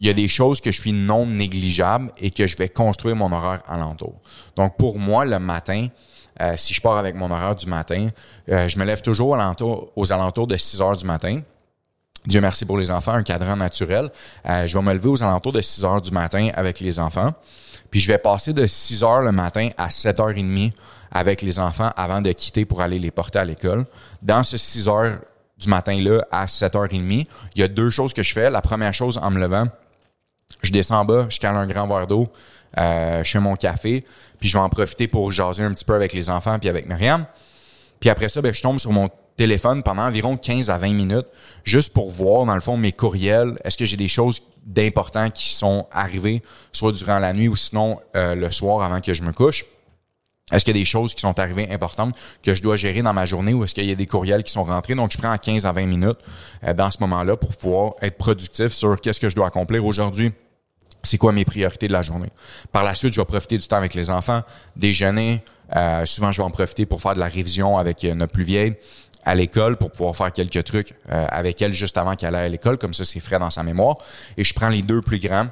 il 0.00 0.06
y 0.08 0.10
a 0.10 0.12
des 0.12 0.28
choses 0.28 0.60
que 0.60 0.70
je 0.70 0.80
suis 0.80 0.92
non 0.92 1.24
négligeable 1.24 2.12
et 2.18 2.30
que 2.30 2.46
je 2.46 2.56
vais 2.56 2.68
construire 2.68 3.16
mon 3.16 3.32
horaire 3.32 3.62
alentour. 3.66 4.14
Donc 4.56 4.76
pour 4.76 4.98
moi, 4.98 5.24
le 5.24 5.38
matin, 5.38 5.86
euh, 6.40 6.54
si 6.56 6.74
je 6.74 6.80
pars 6.80 6.96
avec 6.96 7.14
mon 7.14 7.30
horaire 7.30 7.54
du 7.54 7.66
matin, 7.66 8.08
euh, 8.50 8.68
je 8.68 8.78
me 8.78 8.84
lève 8.84 9.02
toujours 9.02 9.36
aux 9.96 10.12
alentours 10.12 10.46
de 10.46 10.56
6 10.56 10.80
heures 10.80 10.96
du 10.96 11.06
matin. 11.06 11.40
Dieu 12.26 12.40
merci 12.40 12.64
pour 12.64 12.78
les 12.78 12.90
enfants, 12.90 13.12
un 13.12 13.22
cadran 13.22 13.56
naturel. 13.56 14.10
Euh, 14.48 14.66
je 14.66 14.78
vais 14.78 14.84
me 14.84 14.94
lever 14.94 15.08
aux 15.08 15.22
alentours 15.22 15.52
de 15.52 15.60
6 15.60 15.84
heures 15.84 16.00
du 16.00 16.10
matin 16.10 16.48
avec 16.54 16.80
les 16.80 16.98
enfants. 16.98 17.34
Puis 17.90 18.00
je 18.00 18.08
vais 18.08 18.18
passer 18.18 18.52
de 18.52 18.66
6 18.66 19.04
heures 19.04 19.22
le 19.22 19.32
matin 19.32 19.68
à 19.76 19.90
7 19.90 20.20
heures 20.20 20.30
et 20.30 20.42
demie 20.42 20.72
avec 21.12 21.42
les 21.42 21.58
enfants 21.58 21.90
avant 21.96 22.22
de 22.22 22.32
quitter 22.32 22.64
pour 22.64 22.80
aller 22.80 22.98
les 22.98 23.10
porter 23.10 23.38
à 23.38 23.44
l'école. 23.44 23.84
Dans 24.22 24.42
ce 24.42 24.56
6 24.56 24.88
heures 24.88 25.18
du 25.58 25.68
matin-là 25.68 26.26
à 26.32 26.48
7 26.48 26.74
heures 26.76 26.92
et 26.92 26.98
demie, 26.98 27.28
il 27.54 27.60
y 27.60 27.64
a 27.64 27.68
deux 27.68 27.90
choses 27.90 28.14
que 28.14 28.22
je 28.22 28.32
fais. 28.32 28.50
La 28.50 28.62
première 28.62 28.94
chose, 28.94 29.18
en 29.22 29.30
me 29.30 29.38
levant, 29.38 29.66
je 30.62 30.72
descends 30.72 31.00
en 31.00 31.04
bas, 31.04 31.26
je 31.28 31.38
cale 31.38 31.56
un 31.56 31.66
grand 31.66 31.86
verre 31.86 32.06
d'eau, 32.06 32.28
je 32.76 33.22
fais 33.24 33.40
mon 33.40 33.56
café, 33.56 34.04
puis 34.38 34.48
je 34.48 34.56
vais 34.56 34.62
en 34.62 34.68
profiter 34.68 35.08
pour 35.08 35.30
jaser 35.32 35.62
un 35.62 35.72
petit 35.72 35.84
peu 35.84 35.94
avec 35.94 36.12
les 36.12 36.30
enfants 36.30 36.58
puis 36.58 36.68
avec 36.68 36.86
Myriam. 36.86 37.26
Puis 38.00 38.10
après 38.10 38.28
ça, 38.28 38.42
ben, 38.42 38.52
je 38.52 38.60
tombe 38.60 38.78
sur 38.78 38.92
mon 38.92 39.08
téléphone 39.36 39.82
pendant 39.82 40.02
environ 40.02 40.36
15 40.36 40.70
à 40.70 40.78
20 40.78 40.92
minutes, 40.92 41.26
juste 41.64 41.92
pour 41.92 42.10
voir, 42.10 42.44
dans 42.44 42.54
le 42.54 42.60
fond, 42.60 42.76
mes 42.76 42.92
courriels. 42.92 43.56
Est-ce 43.64 43.76
que 43.76 43.84
j'ai 43.84 43.96
des 43.96 44.08
choses 44.08 44.42
d'importantes 44.64 45.32
qui 45.32 45.54
sont 45.54 45.86
arrivées, 45.90 46.42
soit 46.72 46.92
durant 46.92 47.18
la 47.18 47.32
nuit 47.32 47.48
ou 47.48 47.56
sinon 47.56 47.98
euh, 48.16 48.34
le 48.34 48.50
soir 48.50 48.82
avant 48.82 49.00
que 49.00 49.12
je 49.12 49.22
me 49.22 49.32
couche? 49.32 49.64
Est-ce 50.52 50.64
qu'il 50.64 50.76
y 50.76 50.78
a 50.78 50.80
des 50.80 50.84
choses 50.84 51.14
qui 51.14 51.22
sont 51.22 51.38
arrivées 51.38 51.70
importantes 51.72 52.14
que 52.42 52.54
je 52.54 52.62
dois 52.62 52.76
gérer 52.76 53.00
dans 53.00 53.14
ma 53.14 53.24
journée 53.24 53.54
ou 53.54 53.64
est-ce 53.64 53.74
qu'il 53.74 53.86
y 53.86 53.92
a 53.92 53.94
des 53.94 54.06
courriels 54.06 54.42
qui 54.42 54.52
sont 54.52 54.64
rentrés? 54.64 54.94
Donc, 54.94 55.10
je 55.10 55.18
prends 55.18 55.36
15 55.36 55.64
à 55.64 55.72
20 55.72 55.86
minutes 55.86 56.18
euh, 56.64 56.74
dans 56.74 56.90
ce 56.90 56.98
moment-là 57.00 57.36
pour 57.36 57.56
pouvoir 57.56 57.94
être 58.02 58.18
productif 58.18 58.72
sur 58.72 59.00
qu'est-ce 59.00 59.20
que 59.20 59.30
je 59.30 59.34
dois 59.34 59.46
accomplir 59.46 59.84
aujourd'hui 59.84 60.32
c'est 61.04 61.18
quoi 61.18 61.32
mes 61.32 61.44
priorités 61.44 61.86
de 61.86 61.92
la 61.92 62.02
journée? 62.02 62.30
Par 62.72 62.84
la 62.84 62.94
suite, 62.94 63.14
je 63.14 63.20
vais 63.20 63.24
profiter 63.24 63.58
du 63.58 63.66
temps 63.66 63.76
avec 63.76 63.94
les 63.94 64.10
enfants, 64.10 64.42
déjeuner. 64.76 65.42
Euh, 65.74 66.04
souvent, 66.06 66.32
je 66.32 66.38
vais 66.38 66.44
en 66.44 66.50
profiter 66.50 66.86
pour 66.86 67.00
faire 67.00 67.14
de 67.14 67.20
la 67.20 67.26
révision 67.26 67.78
avec 67.78 68.04
euh, 68.04 68.14
notre 68.14 68.32
plus 68.32 68.44
vieille 68.44 68.74
à 69.24 69.34
l'école 69.34 69.76
pour 69.76 69.90
pouvoir 69.90 70.14
faire 70.14 70.30
quelques 70.32 70.62
trucs 70.64 70.94
euh, 71.10 71.26
avec 71.30 71.62
elle 71.62 71.72
juste 71.72 71.96
avant 71.96 72.14
qu'elle 72.14 72.34
aille 72.34 72.46
à 72.46 72.48
l'école. 72.48 72.78
Comme 72.78 72.92
ça, 72.92 73.04
c'est 73.04 73.20
frais 73.20 73.38
dans 73.38 73.50
sa 73.50 73.62
mémoire. 73.62 73.96
Et 74.36 74.44
je 74.44 74.52
prends 74.52 74.68
les 74.68 74.82
deux 74.82 75.00
plus 75.00 75.18
grands 75.18 75.46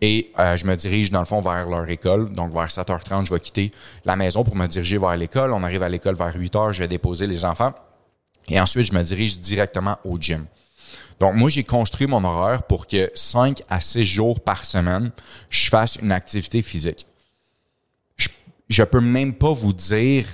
et 0.00 0.32
je 0.36 0.66
me 0.66 0.74
dirige 0.74 1.10
dans 1.10 1.20
le 1.20 1.24
fond 1.24 1.40
vers 1.40 1.66
leur 1.66 1.88
école. 1.88 2.30
Donc, 2.32 2.52
vers 2.52 2.66
7h30, 2.66 3.26
je 3.26 3.32
vais 3.32 3.40
quitter 3.40 3.72
la 4.04 4.16
maison 4.16 4.44
pour 4.44 4.54
me 4.54 4.66
diriger 4.66 4.98
vers 4.98 5.16
l'école. 5.16 5.54
On 5.54 5.62
arrive 5.62 5.82
à 5.82 5.88
l'école 5.88 6.14
vers 6.14 6.36
8h, 6.36 6.72
je 6.72 6.80
vais 6.80 6.88
déposer 6.88 7.26
les 7.26 7.46
enfants. 7.46 7.72
Et 8.48 8.60
ensuite, 8.60 8.86
je 8.86 8.92
me 8.92 9.02
dirige 9.02 9.40
directement 9.40 9.96
au 10.04 10.18
gym. 10.18 10.44
Donc, 11.20 11.34
moi, 11.34 11.48
j'ai 11.48 11.64
construit 11.64 12.06
mon 12.06 12.24
horaire 12.24 12.62
pour 12.64 12.86
que 12.86 13.10
5 13.14 13.62
à 13.68 13.80
6 13.80 14.04
jours 14.04 14.40
par 14.40 14.64
semaine, 14.64 15.10
je 15.48 15.68
fasse 15.68 15.96
une 15.96 16.12
activité 16.12 16.62
physique. 16.62 17.06
Je 18.68 18.82
ne 18.82 18.86
peux 18.86 19.00
même 19.00 19.34
pas 19.34 19.52
vous 19.52 19.72
dire 19.72 20.26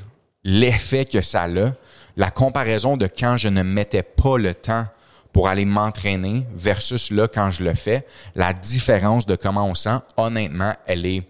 l'effet 0.44 1.04
que 1.04 1.20
ça 1.20 1.44
a, 1.44 1.72
la 2.16 2.30
comparaison 2.30 2.96
de 2.96 3.06
quand 3.06 3.36
je 3.36 3.48
ne 3.48 3.62
mettais 3.62 4.02
pas 4.02 4.38
le 4.38 4.54
temps 4.54 4.86
pour 5.32 5.48
aller 5.48 5.64
m'entraîner 5.64 6.46
versus 6.54 7.10
là 7.10 7.28
quand 7.28 7.50
je 7.50 7.62
le 7.62 7.74
fais, 7.74 8.06
la 8.34 8.52
différence 8.52 9.26
de 9.26 9.36
comment 9.36 9.66
on 9.66 9.74
sent, 9.74 9.98
honnêtement, 10.16 10.74
elle 10.86 11.06
est 11.06 11.22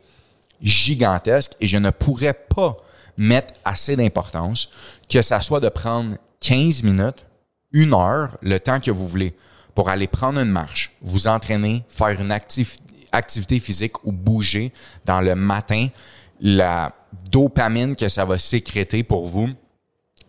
gigantesque 0.62 1.52
et 1.60 1.66
je 1.66 1.76
ne 1.76 1.90
pourrais 1.90 2.34
pas 2.34 2.76
mettre 3.16 3.54
assez 3.64 3.96
d'importance 3.96 4.70
que 5.08 5.22
ça 5.22 5.40
soit 5.40 5.60
de 5.60 5.68
prendre 5.68 6.16
15 6.40 6.82
minutes 6.82 7.24
une 7.72 7.94
heure, 7.94 8.36
le 8.42 8.58
temps 8.58 8.80
que 8.80 8.90
vous 8.90 9.06
voulez, 9.06 9.34
pour 9.74 9.88
aller 9.88 10.08
prendre 10.08 10.40
une 10.40 10.50
marche, 10.50 10.92
vous 11.00 11.26
entraîner, 11.28 11.84
faire 11.88 12.20
une 12.20 12.32
activité 12.32 13.60
physique 13.60 14.04
ou 14.04 14.12
bouger 14.12 14.72
dans 15.04 15.20
le 15.20 15.34
matin, 15.34 15.88
la 16.40 16.92
dopamine 17.30 17.96
que 17.96 18.08
ça 18.08 18.24
va 18.24 18.38
sécréter 18.38 19.02
pour 19.02 19.26
vous 19.26 19.48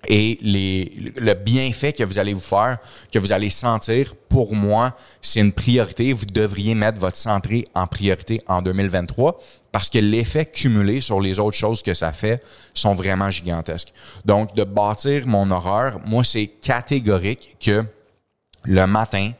et 0.07 0.39
les, 0.41 1.13
le 1.15 1.33
bienfait 1.33 1.93
que 1.93 2.03
vous 2.03 2.17
allez 2.17 2.33
vous 2.33 2.39
faire, 2.39 2.79
que 3.11 3.19
vous 3.19 3.31
allez 3.31 3.49
sentir, 3.49 4.15
pour 4.29 4.55
moi, 4.55 4.95
c'est 5.21 5.39
une 5.39 5.51
priorité. 5.51 6.11
Vous 6.13 6.25
devriez 6.25 6.73
mettre 6.73 6.99
votre 6.99 7.17
santé 7.17 7.67
en 7.75 7.85
priorité 7.85 8.41
en 8.47 8.61
2023 8.61 9.39
parce 9.71 9.89
que 9.89 9.99
l'effet 9.99 10.45
cumulé 10.45 11.01
sur 11.01 11.21
les 11.21 11.39
autres 11.39 11.57
choses 11.57 11.83
que 11.83 11.93
ça 11.93 12.11
fait 12.11 12.43
sont 12.73 12.93
vraiment 12.93 13.29
gigantesques. 13.29 13.93
Donc, 14.25 14.55
de 14.55 14.63
bâtir 14.63 15.27
mon 15.27 15.49
horaire, 15.51 15.99
moi, 16.05 16.23
c'est 16.23 16.47
catégorique 16.47 17.57
que 17.59 17.83
le 18.63 18.85
matin, 18.87 19.31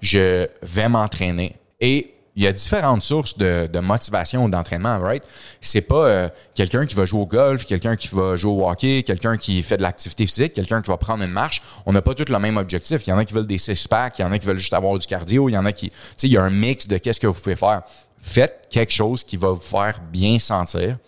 je 0.00 0.48
vais 0.62 0.88
m'entraîner 0.88 1.56
et 1.80 2.15
il 2.36 2.42
y 2.42 2.46
a 2.46 2.52
différentes 2.52 3.02
sources 3.02 3.38
de, 3.38 3.66
de 3.66 3.78
motivation 3.80 4.44
ou 4.44 4.50
d'entraînement, 4.50 5.00
right? 5.00 5.24
C'est 5.62 5.80
pas 5.80 6.04
euh, 6.04 6.28
quelqu'un 6.54 6.84
qui 6.84 6.94
va 6.94 7.06
jouer 7.06 7.20
au 7.20 7.26
golf, 7.26 7.64
quelqu'un 7.64 7.96
qui 7.96 8.08
va 8.08 8.36
jouer 8.36 8.52
au 8.52 8.68
hockey, 8.68 9.02
quelqu'un 9.04 9.38
qui 9.38 9.62
fait 9.62 9.78
de 9.78 9.82
l'activité 9.82 10.26
physique, 10.26 10.52
quelqu'un 10.52 10.82
qui 10.82 10.88
va 10.88 10.98
prendre 10.98 11.24
une 11.24 11.30
marche. 11.30 11.62
On 11.86 11.94
n'a 11.94 12.02
pas 12.02 12.14
tous 12.14 12.30
le 12.30 12.38
même 12.38 12.58
objectif. 12.58 13.06
Il 13.06 13.10
y 13.10 13.12
en 13.14 13.18
a 13.18 13.24
qui 13.24 13.32
veulent 13.32 13.46
des 13.46 13.56
six-packs, 13.56 14.18
il 14.18 14.22
y 14.22 14.24
en 14.26 14.32
a 14.32 14.38
qui 14.38 14.46
veulent 14.46 14.58
juste 14.58 14.74
avoir 14.74 14.98
du 14.98 15.06
cardio, 15.06 15.48
il 15.48 15.52
y 15.52 15.58
en 15.58 15.64
a 15.64 15.72
qui... 15.72 15.88
Tu 15.88 15.96
sais, 16.18 16.28
il 16.28 16.32
y 16.32 16.36
a 16.36 16.42
un 16.42 16.50
mix 16.50 16.86
de 16.86 16.98
qu'est-ce 16.98 17.20
que 17.20 17.26
vous 17.26 17.40
pouvez 17.40 17.56
faire. 17.56 17.82
Faites 18.18 18.66
quelque 18.68 18.92
chose 18.92 19.24
qui 19.24 19.38
va 19.38 19.52
vous 19.52 19.60
faire 19.60 20.00
bien 20.12 20.38
sentir 20.38 20.98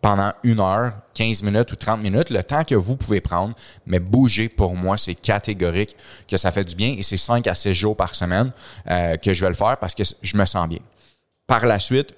pendant 0.00 0.32
une 0.42 0.60
heure, 0.60 0.92
15 1.14 1.42
minutes 1.42 1.72
ou 1.72 1.76
30 1.76 2.00
minutes, 2.00 2.30
le 2.30 2.42
temps 2.42 2.64
que 2.64 2.74
vous 2.74 2.96
pouvez 2.96 3.20
prendre, 3.20 3.54
mais 3.86 3.98
bouger, 3.98 4.48
pour 4.48 4.74
moi, 4.74 4.96
c'est 4.96 5.14
catégorique 5.14 5.96
que 6.26 6.36
ça 6.36 6.52
fait 6.52 6.64
du 6.64 6.74
bien 6.74 6.94
et 6.98 7.02
c'est 7.02 7.16
5 7.16 7.46
à 7.46 7.54
6 7.54 7.74
jours 7.74 7.96
par 7.96 8.14
semaine 8.14 8.50
euh, 8.90 9.16
que 9.16 9.32
je 9.32 9.42
vais 9.44 9.50
le 9.50 9.54
faire 9.54 9.76
parce 9.78 9.94
que 9.94 10.02
je 10.22 10.36
me 10.36 10.46
sens 10.46 10.68
bien. 10.68 10.80
Par 11.46 11.66
la 11.66 11.78
suite, 11.78 12.14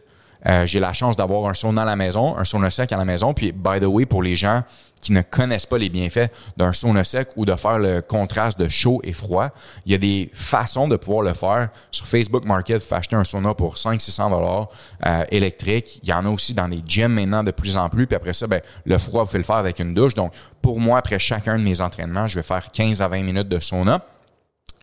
euh, 0.47 0.67
j'ai 0.67 0.81
la 0.81 0.93
chance 0.93 1.17
d'avoir 1.17 1.49
un 1.49 1.55
sauna 1.55 1.83
à 1.83 1.85
la 1.85 1.97
maison, 1.97 2.37
un 2.37 2.45
sauna 2.45 2.71
sec 2.71 2.93
à 2.93 2.97
la 2.97 3.05
maison. 3.05 3.35
Puis, 3.35 3.53
by 3.53 3.81
the 3.81 3.85
way, 3.85 4.07
pour 4.07 4.23
les 4.23 4.37
gens 4.37 4.63
qui 5.01 5.13
ne 5.13 5.23
connaissent 5.23 5.67
pas 5.67 5.79
les 5.79 5.89
bienfaits 5.89 6.31
d'un 6.57 6.73
sauna 6.73 7.03
sec 7.03 7.31
ou 7.37 7.45
de 7.45 7.55
faire 7.57 7.79
le 7.79 8.01
contraste 8.03 8.59
de 8.59 8.69
chaud 8.69 9.01
et 9.03 9.13
froid, 9.13 9.49
il 9.85 9.93
y 9.93 9.95
a 9.95 9.99
des 9.99 10.31
façons 10.33 10.87
de 10.87 10.97
pouvoir 10.97 11.23
le 11.23 11.35
faire. 11.35 11.71
Sur 11.91 12.07
Facebook 12.07 12.45
Market, 12.45 12.83
vous 12.83 12.95
acheter 12.95 13.17
un 13.17 13.25
sauna 13.25 13.55
pour 13.55 13.75
500-600 13.75 14.31
dollars 14.31 14.69
euh, 15.07 15.25
électrique. 15.31 16.01
Il 16.03 16.09
y 16.09 16.13
en 16.13 16.25
a 16.25 16.29
aussi 16.29 16.55
dans 16.55 16.69
les 16.69 16.81
gyms 16.87 17.13
maintenant 17.13 17.43
de 17.43 17.51
plus 17.51 17.77
en 17.77 17.89
plus. 17.89 18.07
Puis 18.07 18.17
après 18.17 18.33
ça, 18.33 18.47
ben, 18.47 18.61
le 18.85 18.99
froid, 18.99 19.25
vous 19.25 19.31
faites 19.31 19.39
le 19.39 19.45
faire 19.45 19.57
avec 19.57 19.81
une 19.81 19.93
douche. 19.93 20.15
Donc, 20.15 20.33
pour 20.61 20.79
moi, 20.79 20.99
après 20.99 21.19
chacun 21.19 21.59
de 21.59 21.65
mes 21.65 21.81
entraînements, 21.81 22.29
je 22.29 22.37
vais 22.37 22.45
faire 22.45 22.71
15 22.71 23.03
à 23.03 23.09
20 23.09 23.23
minutes 23.23 23.49
de 23.49 23.59
sauna. 23.59 24.05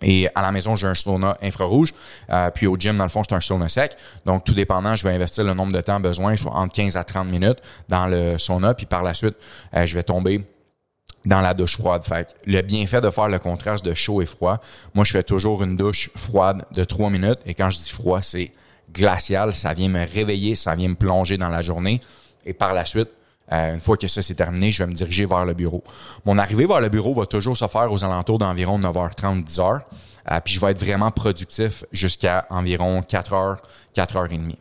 Et 0.01 0.27
à 0.36 0.41
la 0.41 0.51
maison, 0.51 0.75
j'ai 0.75 0.88
un 0.88 0.96
sauna 0.96 1.38
infrarouge. 1.41 1.94
Euh, 2.29 2.50
puis 2.51 2.68
au 2.68 2.75
gym, 2.77 2.98
dans 2.98 3.03
le 3.03 3.10
fond, 3.10 3.22
c'est 3.24 3.36
un 3.36 3.41
sauna 3.41 3.70
sec. 3.70 3.96
Donc, 4.25 4.44
tout 4.44 4.53
dépendant, 4.53 4.96
je 4.96 5.03
vais 5.08 5.13
investir 5.13 5.44
le 5.44 5.53
nombre 5.53 5.74
de 5.74 5.82
temps 5.82 6.00
besoin, 6.00 6.36
soit 6.36 6.53
entre 6.53 6.74
15 6.74 6.98
à 6.98 7.03
30 7.03 7.27
minutes 7.27 7.60
dans 7.88 8.08
le 8.08 8.38
sauna. 8.38 8.74
Puis 8.74 8.86
par 8.86 9.03
la 9.03 9.13
suite, 9.13 9.36
euh, 9.75 9.86
je 9.86 9.96
vais 9.96 10.03
tomber 10.03 10.46
dans 11.25 11.41
la 11.41 11.53
douche 11.53 11.77
froide. 11.77 12.03
Fait 12.06 12.36
le 12.46 12.62
bienfait 12.62 13.01
de 13.01 13.10
faire 13.10 13.27
le 13.27 13.39
contraste 13.39 13.84
de 13.84 13.94
chaud 13.94 14.22
et 14.22 14.25
froid, 14.25 14.60
moi, 14.94 15.03
je 15.03 15.12
fais 15.12 15.24
toujours 15.24 15.63
une 15.63 15.75
douche 15.75 16.10
froide 16.15 16.65
de 16.74 16.84
3 16.84 17.10
minutes. 17.10 17.39
Et 17.46 17.53
quand 17.53 17.70
je 17.70 17.77
dis 17.77 17.89
froid, 17.89 18.22
c'est 18.22 18.51
glacial. 18.91 19.53
Ça 19.53 19.74
vient 19.74 19.89
me 19.89 20.06
réveiller, 20.06 20.56
ça 20.56 20.75
vient 20.75 20.89
me 20.89 20.96
plonger 20.96 21.38
dans 21.38 21.50
la 21.50 21.62
journée. 21.62 22.00
Et 22.46 22.53
par 22.53 22.74
la 22.74 22.86
suite, 22.86 23.10
euh, 23.51 23.74
une 23.74 23.79
fois 23.79 23.98
que 23.98 24.08
ça 24.08 24.22
c'est 24.22 24.36
terminé, 24.36 24.72
je 24.72 24.84
vais 24.84 24.89
me 24.89 24.94
diriger 24.94 25.25
vers 25.25 25.46
le 25.46 25.53
bureau. 25.53 25.84
Mon 26.25 26.38
arrivée 26.38 26.65
vers 26.65 26.82
le 26.82 26.89
bureau 26.89 27.13
va 27.13 27.25
toujours 27.25 27.58
se 27.58 27.68
faire 27.68 27.91
aux 27.91 28.03
alentours 28.03 28.39
d'environ 28.39 28.79
9h30, 28.79 29.46
10h. 29.46 29.82
Euh, 30.32 30.39
puis 30.44 30.53
je 30.53 30.60
vais 30.60 30.72
être 30.72 30.79
vraiment 30.79 31.12
productif 31.12 31.84
jusqu'à 31.91 32.46
environ 32.50 33.01
4h, 33.01 33.58
4h30. 33.96 34.56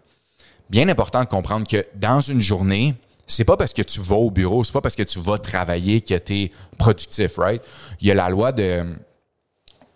Bien 0.70 0.88
important 0.88 1.20
de 1.20 1.28
comprendre 1.28 1.66
que 1.66 1.84
dans 1.94 2.20
une 2.20 2.40
journée, 2.40 2.94
c'est 3.26 3.44
pas 3.44 3.56
parce 3.56 3.72
que 3.72 3.82
tu 3.82 4.00
vas 4.00 4.16
au 4.16 4.30
bureau, 4.30 4.64
c'est 4.64 4.72
pas 4.72 4.80
parce 4.80 4.96
que 4.96 5.02
tu 5.02 5.18
vas 5.18 5.38
travailler 5.38 6.00
que 6.00 6.14
tu 6.14 6.34
es 6.34 6.52
productif, 6.78 7.36
right? 7.38 7.62
Il 8.00 8.08
y 8.08 8.10
a 8.10 8.14
la 8.14 8.28
loi 8.30 8.52
de, 8.52 8.96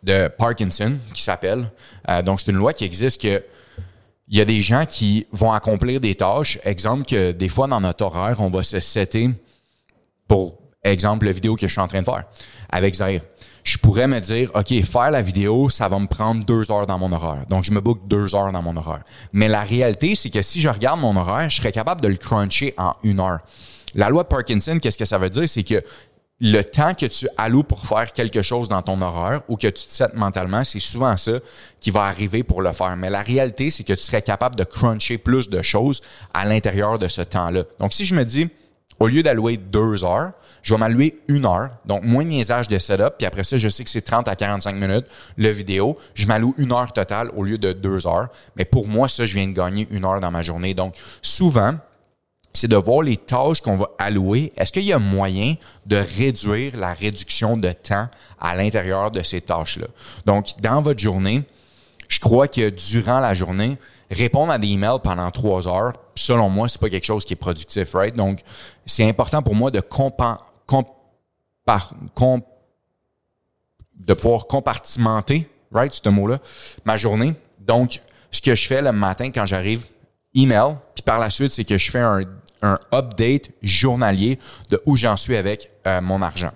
de 0.03 0.29
Parkinson 0.29 0.97
qui 1.15 1.23
s'appelle. 1.23 1.71
Euh, 2.09 2.23
donc, 2.23 2.41
c'est 2.41 2.51
une 2.51 2.59
loi 2.59 2.73
qui 2.73 2.85
existe 2.85 3.21
que 3.23 3.43
il 4.33 4.39
y 4.39 4.41
a 4.41 4.47
des 4.47 4.63
gens 4.63 4.87
qui 4.87 5.27
vont 5.31 5.53
accomplir 5.53 6.01
des 6.01 6.15
tâches. 6.15 6.59
Exemple 6.65 7.05
que 7.05 7.33
des 7.33 7.51
fois 7.51 7.69
dans 7.69 7.83
notre 7.83 8.07
horaire, 8.07 8.41
on 8.41 8.49
va 8.49 8.63
se 8.63 8.81
setter 8.81 9.29
pour 10.27 10.59
exemple 10.83 11.27
la 11.27 11.33
vidéo 11.33 11.55
que 11.55 11.69
je 11.69 11.73
suis 11.73 11.81
en 11.83 11.87
train 11.87 12.01
de 12.01 12.07
faire 12.07 12.25
avec 12.71 12.95
Zahir. 12.95 13.21
Je 13.63 13.77
pourrais 13.77 14.09
me 14.09 14.19
dire, 14.21 14.51
OK, 14.55 14.73
faire 14.85 15.11
la 15.11 15.21
vidéo, 15.21 15.69
ça 15.69 15.87
va 15.87 15.99
me 15.99 16.07
prendre 16.07 16.45
deux 16.47 16.71
heures 16.73 16.87
dans 16.87 16.99
mon 16.99 17.13
horaire. 17.13 17.45
Donc, 17.49 17.63
je 17.63 17.73
me 17.73 17.81
book 17.81 18.09
deux 18.09 18.35
heures 18.35 18.51
dans 18.51 18.63
mon 18.63 18.75
horaire. 18.77 19.03
Mais 19.35 19.49
la 19.49 19.63
réalité, 19.63 20.15
c'est 20.15 20.31
que 20.31 20.43
si 20.43 20.61
je 20.61 20.69
regarde 20.69 20.99
mon 20.99 21.15
horaire, 21.15 21.49
je 21.51 21.59
serais 21.59 21.71
capable 21.71 22.01
de 22.01 22.09
le 22.09 22.17
cruncher 22.17 22.75
en 22.79 22.93
une 23.05 23.21
heure. 23.21 23.41
La 23.95 24.09
loi 24.09 24.23
de 24.23 24.29
Parkinson, 24.29 24.79
qu'est-ce 24.83 24.99
que 24.99 25.05
ça 25.05 25.19
veut 25.19 25.31
dire? 25.31 25.49
C'est 25.49 25.63
que 25.63 25.85
le 26.45 26.63
temps 26.63 26.93
que 26.93 27.07
tu 27.07 27.29
alloues 27.39 27.63
pour 27.63 27.87
faire 27.87 28.13
quelque 28.13 28.43
chose 28.43 28.69
dans 28.69 28.83
ton 28.83 29.01
horaire 29.01 29.43
ou 29.47 29.57
que 29.57 29.69
tu 29.69 29.87
te 29.87 29.93
sets 29.93 30.11
mentalement, 30.15 30.65
c'est 30.65 30.81
souvent 30.81 31.17
ça 31.17 31.39
qui 31.79 31.93
va 31.93 32.03
arriver 32.03 32.43
pour 32.43 32.63
le 32.63 32.73
faire. 32.73 32.97
Mais 32.97 33.11
la 33.11 33.23
réalité, 33.23 33.71
c'est 33.71 33.85
que 33.85 33.93
tu 33.93 34.03
serais 34.03 34.23
capable 34.23 34.57
de 34.57 34.65
cruncher 34.65 35.19
plus 35.19 35.49
de 35.49 35.63
choses 35.63 36.03
à 36.35 36.45
l'intérieur 36.45 36.99
de 36.99 37.07
ce 37.07 37.23
temps-là. 37.23 37.63
Donc, 37.79 37.93
si 37.93 38.05
je 38.05 38.17
me 38.17 38.25
dis, 38.25 38.49
au 38.99 39.07
lieu 39.07 39.23
d'allouer 39.23 39.57
deux 39.57 40.03
heures, 40.05 40.33
je 40.63 40.75
vais 40.75 40.81
m'allouer 40.81 41.21
une 41.29 41.47
heure, 41.47 41.71
donc 41.85 42.03
moins 42.03 42.25
niaisage 42.25 42.67
de 42.67 42.79
setup, 42.81 43.15
puis 43.19 43.27
après 43.27 43.45
ça, 43.45 43.57
je 43.57 43.69
sais 43.69 43.85
que 43.85 43.91
c'est 43.91 44.03
30 44.03 44.27
à 44.27 44.35
45 44.35 44.75
minutes 44.75 45.07
le 45.37 45.49
vidéo. 45.49 45.97
Je 46.15 46.27
m'alloue 46.27 46.57
une 46.59 46.73
heure 46.73 46.93
totale 46.93 47.31
au 47.37 47.45
lieu 47.45 47.59
de 47.59 47.73
deux 47.73 48.09
heures. 48.09 48.29
Mais 48.57 48.65
pour 48.65 48.89
moi, 48.89 49.09
ça, 49.09 49.27
je 49.27 49.35
viens 49.35 49.47
de 49.47 49.53
gagner 49.53 49.87
une 49.93 50.05
heure 50.05 50.19
dans 50.19 50.33
ma 50.33 50.43
journée. 50.43 50.75
Donc, 50.75 50.97
souvent, 51.21 51.77
c'est 52.53 52.69
de 52.69 52.77
voir 52.77 53.03
les 53.03 53.17
tâches 53.17 53.61
qu'on 53.61 53.77
va 53.77 53.91
allouer. 53.99 54.53
Est-ce 54.57 54.73
qu'il 54.73 54.85
y 54.85 54.93
a 54.93 54.99
moyen 54.99 55.55
de 55.87 55.97
réduire 55.97 56.77
la 56.77 56.95
réduction 56.95 57.57
de 57.57 57.73
temps 57.73 58.09
à 58.41 58.55
l'intérieur 58.55 59.11
de 59.11 59.23
ces 59.23 59.41
tâches-là? 59.41 59.87
Donc, 60.27 60.49
dans 60.61 60.83
votre 60.83 61.01
journée, 61.01 61.45
je 62.09 62.21
crois 62.21 62.49
que 62.49 62.69
durant 62.69 63.21
la 63.21 63.33
journée, 63.35 63.79
répondre 64.11 64.53
à 64.53 64.59
des 64.59 64.69
emails 64.69 65.01
pendant 65.03 65.31
trois 65.31 65.67
heures, 65.67 65.95
selon 66.15 66.51
moi, 66.51 66.69
c'est 66.69 66.81
pas 66.81 66.91
quelque 66.91 67.07
chose 67.07 67.25
qui 67.25 67.33
est 67.33 67.37
productif, 67.37 67.95
right? 67.95 68.15
Donc, 68.15 68.41
c'est 68.85 69.09
important 69.09 69.43
pour 69.43 69.55
moi 69.55 69.71
de 69.71 69.81
de 73.97 74.15
pouvoir 74.15 74.47
compartimenter, 74.47 75.49
right, 75.71 75.93
ce 75.93 76.09
mot-là, 76.09 76.39
ma 76.85 76.97
journée. 76.97 77.35
Donc, 77.61 78.01
ce 78.31 78.41
que 78.41 78.55
je 78.55 78.67
fais 78.67 78.83
le 78.83 78.93
matin 78.93 79.31
quand 79.31 79.47
j'arrive, 79.47 79.87
email, 80.35 80.75
puis 80.95 81.03
par 81.03 81.19
la 81.19 81.31
suite, 81.31 81.53
c'est 81.53 81.65
que 81.65 81.79
je 81.79 81.91
fais 81.91 82.01
un 82.01 82.23
un 82.63 82.79
update 82.93 83.51
journalier 83.63 84.39
de 84.71 84.81
où 84.87 84.97
j'en 84.97 85.17
suis 85.17 85.37
avec 85.37 85.71
euh, 85.87 86.01
mon 86.01 86.23
argent. 86.23 86.53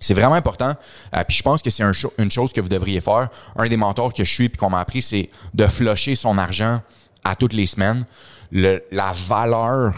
C'est 0.00 0.14
vraiment 0.14 0.34
important. 0.34 0.74
Euh, 1.14 1.24
puis 1.26 1.36
je 1.36 1.42
pense 1.42 1.62
que 1.62 1.70
c'est 1.70 1.84
une 2.18 2.30
chose 2.30 2.52
que 2.52 2.60
vous 2.60 2.68
devriez 2.68 3.00
faire. 3.00 3.28
Un 3.56 3.68
des 3.68 3.76
mentors 3.76 4.12
que 4.12 4.24
je 4.24 4.32
suis 4.32 4.44
et 4.44 4.50
qu'on 4.50 4.70
m'a 4.70 4.80
appris, 4.80 5.02
c'est 5.02 5.30
de 5.54 5.66
flusher 5.66 6.14
son 6.14 6.38
argent 6.38 6.80
à 7.24 7.34
toutes 7.34 7.52
les 7.52 7.66
semaines. 7.66 8.04
la 8.52 9.12
valeur 9.12 9.92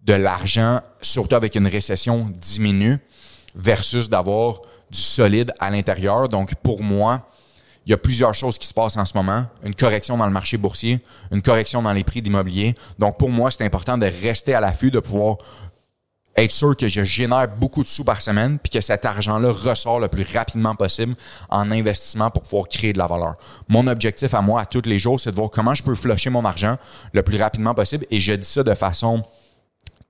de 0.00 0.14
l'argent, 0.14 0.80
surtout 1.02 1.34
avec 1.34 1.54
une 1.54 1.66
récession, 1.66 2.32
diminue 2.40 2.98
versus 3.54 4.08
d'avoir 4.08 4.62
du 4.90 4.98
solide 4.98 5.52
à 5.58 5.70
l'intérieur. 5.70 6.28
Donc 6.28 6.54
pour 6.62 6.82
moi, 6.82 7.28
il 7.88 7.92
y 7.92 7.94
a 7.94 7.96
plusieurs 7.96 8.34
choses 8.34 8.58
qui 8.58 8.66
se 8.66 8.74
passent 8.74 8.98
en 8.98 9.06
ce 9.06 9.16
moment. 9.16 9.46
Une 9.64 9.74
correction 9.74 10.18
dans 10.18 10.26
le 10.26 10.32
marché 10.32 10.58
boursier, 10.58 11.00
une 11.32 11.40
correction 11.40 11.80
dans 11.80 11.94
les 11.94 12.04
prix 12.04 12.20
d'immobilier. 12.20 12.74
Donc, 12.98 13.16
pour 13.16 13.30
moi, 13.30 13.50
c'est 13.50 13.64
important 13.64 13.96
de 13.96 14.04
rester 14.04 14.52
à 14.52 14.60
l'affût, 14.60 14.90
de 14.90 15.00
pouvoir 15.00 15.38
être 16.36 16.52
sûr 16.52 16.76
que 16.76 16.86
je 16.86 17.02
génère 17.02 17.48
beaucoup 17.48 17.82
de 17.82 17.88
sous 17.88 18.04
par 18.04 18.20
semaine, 18.20 18.58
puis 18.58 18.70
que 18.70 18.82
cet 18.82 19.06
argent-là 19.06 19.50
ressort 19.50 20.00
le 20.00 20.08
plus 20.08 20.26
rapidement 20.34 20.74
possible 20.74 21.14
en 21.48 21.70
investissement 21.70 22.30
pour 22.30 22.42
pouvoir 22.42 22.68
créer 22.68 22.92
de 22.92 22.98
la 22.98 23.06
valeur. 23.06 23.36
Mon 23.68 23.86
objectif 23.86 24.34
à 24.34 24.42
moi, 24.42 24.60
à 24.60 24.66
tous 24.66 24.82
les 24.84 24.98
jours, 24.98 25.18
c'est 25.18 25.30
de 25.30 25.36
voir 25.36 25.48
comment 25.48 25.72
je 25.72 25.82
peux 25.82 25.94
flusher 25.94 26.28
mon 26.28 26.44
argent 26.44 26.76
le 27.14 27.22
plus 27.22 27.40
rapidement 27.40 27.72
possible. 27.72 28.04
Et 28.10 28.20
je 28.20 28.34
dis 28.34 28.46
ça 28.46 28.62
de 28.62 28.74
façon 28.74 29.24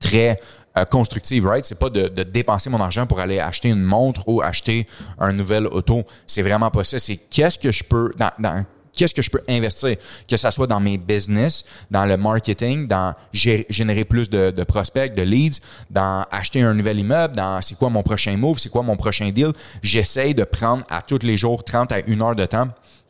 très 0.00 0.40
euh, 0.78 0.85
constructive, 0.85 1.47
right? 1.47 1.64
C'est 1.64 1.78
pas 1.78 1.90
de, 1.90 2.08
dépenser 2.23 2.70
mon 2.70 2.80
argent 2.80 3.06
pour 3.06 3.20
aller 3.20 3.38
acheter 3.38 3.68
une 3.68 3.82
montre 3.82 4.28
ou 4.28 4.42
acheter 4.42 4.87
un 5.18 5.32
nouvel 5.32 5.66
auto. 5.66 6.02
C'est 6.26 6.42
vraiment 6.42 6.70
pas 6.70 6.85
ça. 6.85 6.99
C'est 6.99 7.16
qu'est-ce 7.16 7.58
que 7.58 7.70
je 7.70 7.85
peux 7.85 8.12
dans, 8.18 8.64
qu'est-ce 8.92 9.14
que 9.14 9.23
je 9.23 9.30
peux 9.30 9.42
investir, 9.49 9.97
que 10.28 10.37
ce 10.37 10.50
soit 10.50 10.66
dans 10.66 10.80
mes 10.80 10.99
business, 10.99 11.64
dans 11.90 12.04
le 12.04 12.16
marketing, 12.16 12.87
dans 12.87 13.14
générer 13.33 14.04
plus 14.04 14.28
de, 14.28 14.50
de, 14.50 14.64
prospects, 14.64 15.14
de 15.14 15.23
leads, 15.23 15.61
dans 15.90 16.25
acheter 16.30 16.62
un 16.62 16.75
nouvel 16.75 16.99
immeuble, 16.99 17.37
dans 17.37 17.61
c'est 17.62 17.76
quoi 17.76 17.90
mon 17.90 18.02
prochain 18.02 18.37
move, 18.37 18.59
c'est 18.59 18.71
quoi 18.71 18.83
mon 18.83 18.97
prochain 18.97 19.30
deal. 19.30 19.52
J'essaye 19.83 20.35
de 20.35 20.45
prendre 20.45 20.85
à 20.90 21.02
tous 21.02 21.21
les 21.23 21.37
jours 21.37 21.64
30 21.64 21.92
à 21.92 21.99
1 22.07 22.21
heure 22.21 22.37
de 22.37 22.47
temps 22.47 22.68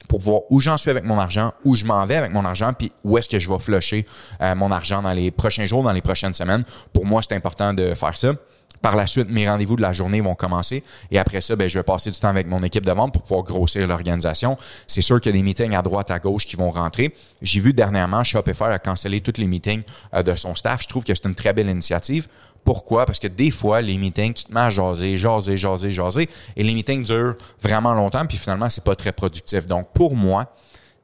pour 0.08 0.20
voir 0.20 0.40
où 0.50 0.58
j'en 0.58 0.76
suis 0.76 0.90
avec 0.90 1.04
mon 1.04 1.18
argent, 1.18 1.52
où 1.64 1.75
je 1.75 1.85
m'en 1.85 2.04
vais 2.06 2.16
avec 2.16 2.32
mon 2.32 2.44
argent, 2.44 2.73
puis 2.73 2.90
où 3.04 3.18
est-ce 3.18 3.28
que 3.28 3.38
je 3.38 3.49
vais 3.49 3.58
flusher 3.58 4.06
euh, 4.40 4.54
mon 4.54 4.73
argent 4.73 5.02
dans 5.02 5.12
les 5.12 5.30
prochains 5.30 5.66
jours, 5.66 5.82
dans 5.82 5.92
les 5.92 6.00
prochaines 6.00 6.32
semaines. 6.32 6.64
Pour 6.92 7.04
moi, 7.04 7.20
c'est 7.23 7.35
important 7.35 7.75
de 7.75 7.94
faire 7.94 8.16
ça. 8.16 8.32
Par 8.80 8.94
la 8.94 9.06
suite, 9.06 9.28
mes 9.28 9.48
rendez-vous 9.48 9.76
de 9.76 9.82
la 9.82 9.92
journée 9.92 10.20
vont 10.20 10.34
commencer 10.34 10.84
et 11.10 11.18
après 11.18 11.40
ça, 11.40 11.56
ben, 11.56 11.68
je 11.68 11.78
vais 11.78 11.82
passer 11.82 12.10
du 12.10 12.18
temps 12.18 12.28
avec 12.28 12.46
mon 12.46 12.62
équipe 12.62 12.87
de 12.87 12.92
vente 12.92 13.12
pour 13.12 13.22
pouvoir 13.22 13.42
grossir 13.42 13.87
l'organisation. 13.87 14.56
C'est 14.87 15.00
sûr 15.00 15.20
qu'il 15.20 15.34
y 15.34 15.34
a 15.34 15.38
des 15.38 15.42
meetings 15.42 15.75
à 15.75 15.82
droite, 15.82 16.10
à 16.10 16.18
gauche 16.18 16.46
qui 16.46 16.54
vont 16.54 16.70
rentrer. 16.70 17.12
J'ai 17.42 17.60
vu 17.60 17.72
dernièrement 17.72 18.22
Shopify 18.22 18.64
a 18.64 18.78
cancellé 18.78 19.20
tous 19.20 19.40
les 19.40 19.48
meetings 19.48 19.82
euh, 20.14 20.22
de 20.22 20.34
son 20.37 20.54
staff. 20.54 20.82
Je 20.82 20.88
trouve 20.88 21.02
que 21.02 21.14
c'est 21.14 21.26
une 21.26 21.34
très 21.34 21.52
belle 21.52 21.68
initiative. 21.68 22.28
Pourquoi? 22.64 23.06
Parce 23.06 23.18
que 23.18 23.28
des 23.28 23.50
fois, 23.50 23.80
les 23.80 23.98
meetings, 23.98 24.34
tu 24.34 24.44
te 24.44 24.52
mets 24.52 24.60
à 24.60 24.70
jaser, 24.70 25.16
jaser, 25.16 25.56
jaser, 25.56 25.90
jaser, 25.90 26.28
et 26.56 26.62
les 26.62 26.75
meetings 26.75 27.02
durent 27.02 27.37
vraiment 27.62 27.94
longtemps, 27.94 28.26
puis 28.26 28.37
finalement, 28.37 28.68
c'est 28.68 28.84
pas 28.84 28.94
très 28.94 29.12
productif. 29.12 29.66
Donc, 29.66 29.88
pour 29.94 30.14
moi, 30.14 30.52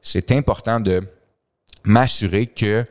c'est 0.01 0.31
important 0.31 0.79
de 0.79 1.01
m'assurer 1.83 2.47
que 2.47 2.85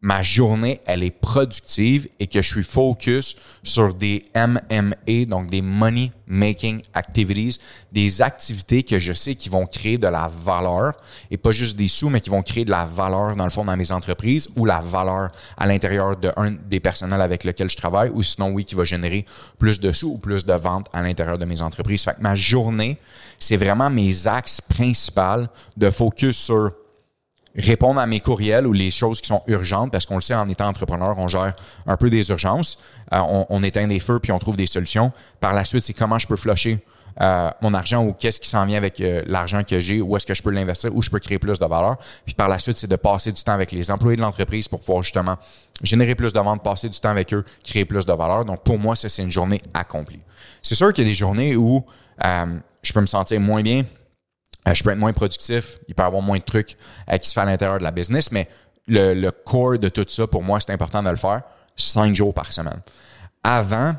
ma 0.00 0.22
journée, 0.22 0.80
elle 0.86 1.02
est 1.02 1.10
productive 1.10 2.08
et 2.20 2.28
que 2.28 2.40
je 2.40 2.48
suis 2.48 2.62
focus 2.62 3.36
sur 3.64 3.94
des 3.94 4.24
MMA, 4.34 5.24
donc 5.26 5.48
des 5.48 5.60
money 5.60 6.12
making 6.28 6.82
activities, 6.94 7.58
des 7.90 8.22
activités 8.22 8.84
que 8.84 8.98
je 8.98 9.12
sais 9.12 9.34
qui 9.34 9.48
vont 9.48 9.66
créer 9.66 9.98
de 9.98 10.06
la 10.06 10.30
valeur 10.44 10.92
et 11.30 11.36
pas 11.36 11.50
juste 11.50 11.76
des 11.76 11.88
sous, 11.88 12.10
mais 12.10 12.20
qui 12.20 12.30
vont 12.30 12.42
créer 12.42 12.64
de 12.64 12.70
la 12.70 12.84
valeur 12.84 13.34
dans 13.34 13.44
le 13.44 13.50
fond 13.50 13.64
dans 13.64 13.76
mes 13.76 13.90
entreprises 13.90 14.48
ou 14.56 14.64
la 14.64 14.80
valeur 14.80 15.32
à 15.56 15.66
l'intérieur 15.66 16.16
de 16.16 16.30
un 16.36 16.52
des 16.52 16.78
personnels 16.78 17.20
avec 17.20 17.42
lesquels 17.42 17.70
je 17.70 17.76
travaille 17.76 18.10
ou 18.10 18.22
sinon 18.22 18.50
oui 18.50 18.64
qui 18.64 18.76
va 18.76 18.84
générer 18.84 19.24
plus 19.58 19.80
de 19.80 19.90
sous 19.90 20.12
ou 20.12 20.18
plus 20.18 20.44
de 20.44 20.52
ventes 20.52 20.86
à 20.92 21.02
l'intérieur 21.02 21.38
de 21.38 21.44
mes 21.44 21.60
entreprises. 21.60 22.04
Fait 22.04 22.14
que 22.14 22.22
ma 22.22 22.36
journée, 22.36 22.98
c'est 23.40 23.56
vraiment 23.56 23.90
mes 23.90 24.28
axes 24.28 24.60
principaux 24.60 25.46
de 25.76 25.90
focus 25.90 26.36
sur 26.36 26.72
répondre 27.56 28.00
à 28.00 28.06
mes 28.06 28.20
courriels 28.20 28.66
ou 28.66 28.72
les 28.72 28.90
choses 28.90 29.20
qui 29.20 29.28
sont 29.28 29.42
urgentes, 29.46 29.90
parce 29.90 30.06
qu'on 30.06 30.16
le 30.16 30.20
sait, 30.20 30.34
en 30.34 30.48
étant 30.48 30.66
entrepreneur, 30.66 31.14
on 31.18 31.28
gère 31.28 31.54
un 31.86 31.96
peu 31.96 32.10
des 32.10 32.30
urgences, 32.30 32.78
euh, 33.12 33.44
on, 33.48 33.62
éteint 33.62 33.86
des 33.86 34.00
feux 34.00 34.18
puis 34.18 34.32
on 34.32 34.38
trouve 34.38 34.56
des 34.56 34.66
solutions. 34.66 35.12
Par 35.40 35.54
la 35.54 35.64
suite, 35.64 35.84
c'est 35.84 35.94
comment 35.94 36.18
je 36.18 36.26
peux 36.26 36.36
flusher 36.36 36.78
euh, 37.20 37.50
mon 37.60 37.74
argent 37.74 38.04
ou 38.04 38.12
qu'est-ce 38.12 38.38
qui 38.38 38.48
s'en 38.48 38.64
vient 38.64 38.76
avec 38.76 39.00
euh, 39.00 39.22
l'argent 39.26 39.62
que 39.64 39.80
j'ai, 39.80 40.00
où 40.00 40.16
est-ce 40.16 40.26
que 40.26 40.34
je 40.34 40.42
peux 40.42 40.50
l'investir, 40.50 40.94
où 40.94 41.02
je 41.02 41.10
peux 41.10 41.18
créer 41.18 41.38
plus 41.38 41.58
de 41.58 41.66
valeur. 41.66 41.96
Puis 42.24 42.34
par 42.34 42.48
la 42.48 42.58
suite, 42.58 42.78
c'est 42.78 42.86
de 42.86 42.96
passer 42.96 43.32
du 43.32 43.42
temps 43.42 43.52
avec 43.52 43.72
les 43.72 43.90
employés 43.90 44.16
de 44.16 44.22
l'entreprise 44.22 44.68
pour 44.68 44.78
pouvoir 44.78 45.02
justement 45.02 45.36
générer 45.82 46.14
plus 46.14 46.32
de 46.32 46.38
ventes, 46.38 46.62
passer 46.62 46.88
du 46.88 46.98
temps 47.00 47.10
avec 47.10 47.34
eux, 47.34 47.44
créer 47.64 47.84
plus 47.84 48.06
de 48.06 48.12
valeur. 48.12 48.44
Donc 48.44 48.62
pour 48.62 48.78
moi, 48.78 48.94
ça, 48.94 49.08
c'est 49.08 49.22
une 49.22 49.32
journée 49.32 49.60
accomplie. 49.74 50.20
C'est 50.62 50.76
sûr 50.76 50.92
qu'il 50.92 51.04
y 51.04 51.06
a 51.08 51.10
des 51.10 51.16
journées 51.16 51.56
où 51.56 51.84
je 52.82 52.92
peux 52.92 53.00
me 53.00 53.06
sentir 53.06 53.40
moins 53.40 53.62
bien, 53.62 53.82
je 54.72 54.82
peux 54.82 54.90
être 54.90 54.98
moins 54.98 55.12
productif, 55.12 55.78
il 55.88 55.94
peut 55.94 56.02
y 56.02 56.06
avoir 56.06 56.22
moins 56.22 56.38
de 56.38 56.44
trucs 56.44 56.76
euh, 57.10 57.16
qui 57.18 57.28
se 57.28 57.34
font 57.34 57.42
à 57.42 57.46
l'intérieur 57.46 57.78
de 57.78 57.84
la 57.84 57.90
business, 57.90 58.30
mais 58.32 58.48
le, 58.86 59.14
le 59.14 59.30
core 59.30 59.78
de 59.78 59.88
tout 59.88 60.04
ça, 60.08 60.26
pour 60.26 60.42
moi, 60.42 60.60
c'est 60.60 60.72
important 60.72 61.02
de 61.02 61.10
le 61.10 61.16
faire 61.16 61.42
cinq 61.76 62.14
jours 62.14 62.34
par 62.34 62.52
semaine. 62.52 62.80
Avant, 63.42 63.94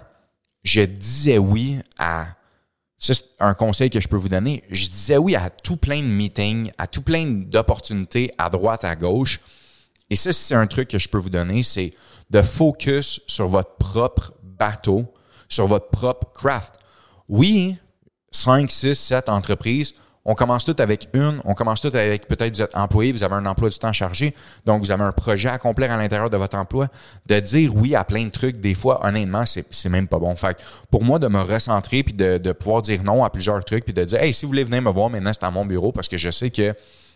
je 0.63 0.81
disais 0.81 1.37
oui 1.37 1.79
à 1.97 2.27
c'est 3.01 3.23
un 3.39 3.53
conseil 3.53 3.89
que 3.89 4.01
je 4.01 4.09
peux 4.09 4.17
vous 4.17 4.27
donner. 4.27 4.61
Je 4.69 4.89
disais 4.89 5.17
oui 5.17 5.35
à 5.35 5.49
tout 5.49 5.77
plein 5.77 6.01
de 6.01 6.07
meetings, 6.07 6.69
à 6.77 6.85
tout 6.85 7.01
plein 7.01 7.25
d'opportunités 7.25 8.31
à 8.37 8.49
droite, 8.49 8.83
à 8.83 8.95
gauche. 8.95 9.39
Et 10.09 10.17
ça, 10.17 10.33
c'est 10.33 10.55
un 10.55 10.67
truc 10.67 10.89
que 10.89 10.99
je 10.99 11.07
peux 11.07 11.17
vous 11.17 11.29
donner, 11.29 11.63
c'est 11.63 11.93
de 12.29 12.41
focus 12.41 13.21
sur 13.25 13.47
votre 13.47 13.75
propre 13.77 14.33
bateau, 14.43 15.05
sur 15.47 15.65
votre 15.67 15.89
propre 15.89 16.31
craft. 16.33 16.75
Oui, 17.29 17.77
5, 18.31 18.69
6, 18.69 18.95
7 18.95 19.29
entreprises 19.29 19.95
on 20.25 20.35
commence 20.35 20.65
tout 20.65 20.75
avec 20.79 21.07
une, 21.13 21.41
on 21.45 21.53
commence 21.53 21.81
tout 21.81 21.95
avec 21.95 22.27
peut-être 22.27 22.55
vous 22.55 22.61
êtes 22.61 22.75
employé, 22.75 23.11
vous 23.11 23.23
avez 23.23 23.35
un 23.35 23.45
emploi 23.45 23.69
du 23.69 23.77
temps 23.77 23.93
chargé, 23.93 24.35
donc 24.65 24.79
vous 24.79 24.91
avez 24.91 25.03
un 25.03 25.11
projet 25.11 25.49
à 25.49 25.53
accomplir 25.53 25.91
à 25.91 25.97
l'intérieur 25.97 26.29
de 26.29 26.38
votre 26.38 26.57
emploi. 26.57 26.88
De 27.25 27.39
dire 27.39 27.75
oui 27.75 27.95
à 27.95 28.03
plein 28.03 28.25
de 28.25 28.29
trucs, 28.29 28.59
des 28.59 28.75
fois, 28.75 29.05
honnêtement, 29.05 29.43
c'est, 29.45 29.89
même 29.89 30.07
pas 30.07 30.19
bon. 30.19 30.35
Fait 30.35 30.57
pour 30.91 31.03
moi, 31.03 31.19
de 31.19 31.27
me 31.27 31.41
recentrer 31.41 32.03
puis 32.03 32.13
de, 32.13 32.51
pouvoir 32.51 32.81
dire 32.81 33.01
non 33.03 33.23
à 33.23 33.29
plusieurs 33.29 33.63
trucs 33.63 33.85
puis 33.85 33.93
de 33.93 34.03
dire, 34.03 34.21
hey, 34.21 34.33
si 34.33 34.45
vous 34.45 34.49
voulez 34.49 34.63
venir 34.63 34.81
me 34.81 34.91
voir, 34.91 35.09
maintenant 35.09 35.31
c'est 35.33 35.43
à 35.43 35.51
mon 35.51 35.65
bureau 35.65 35.91
parce 35.91 36.07
que 36.07 36.17
je 36.17 36.29
sais 36.31 36.49
que 36.49 36.73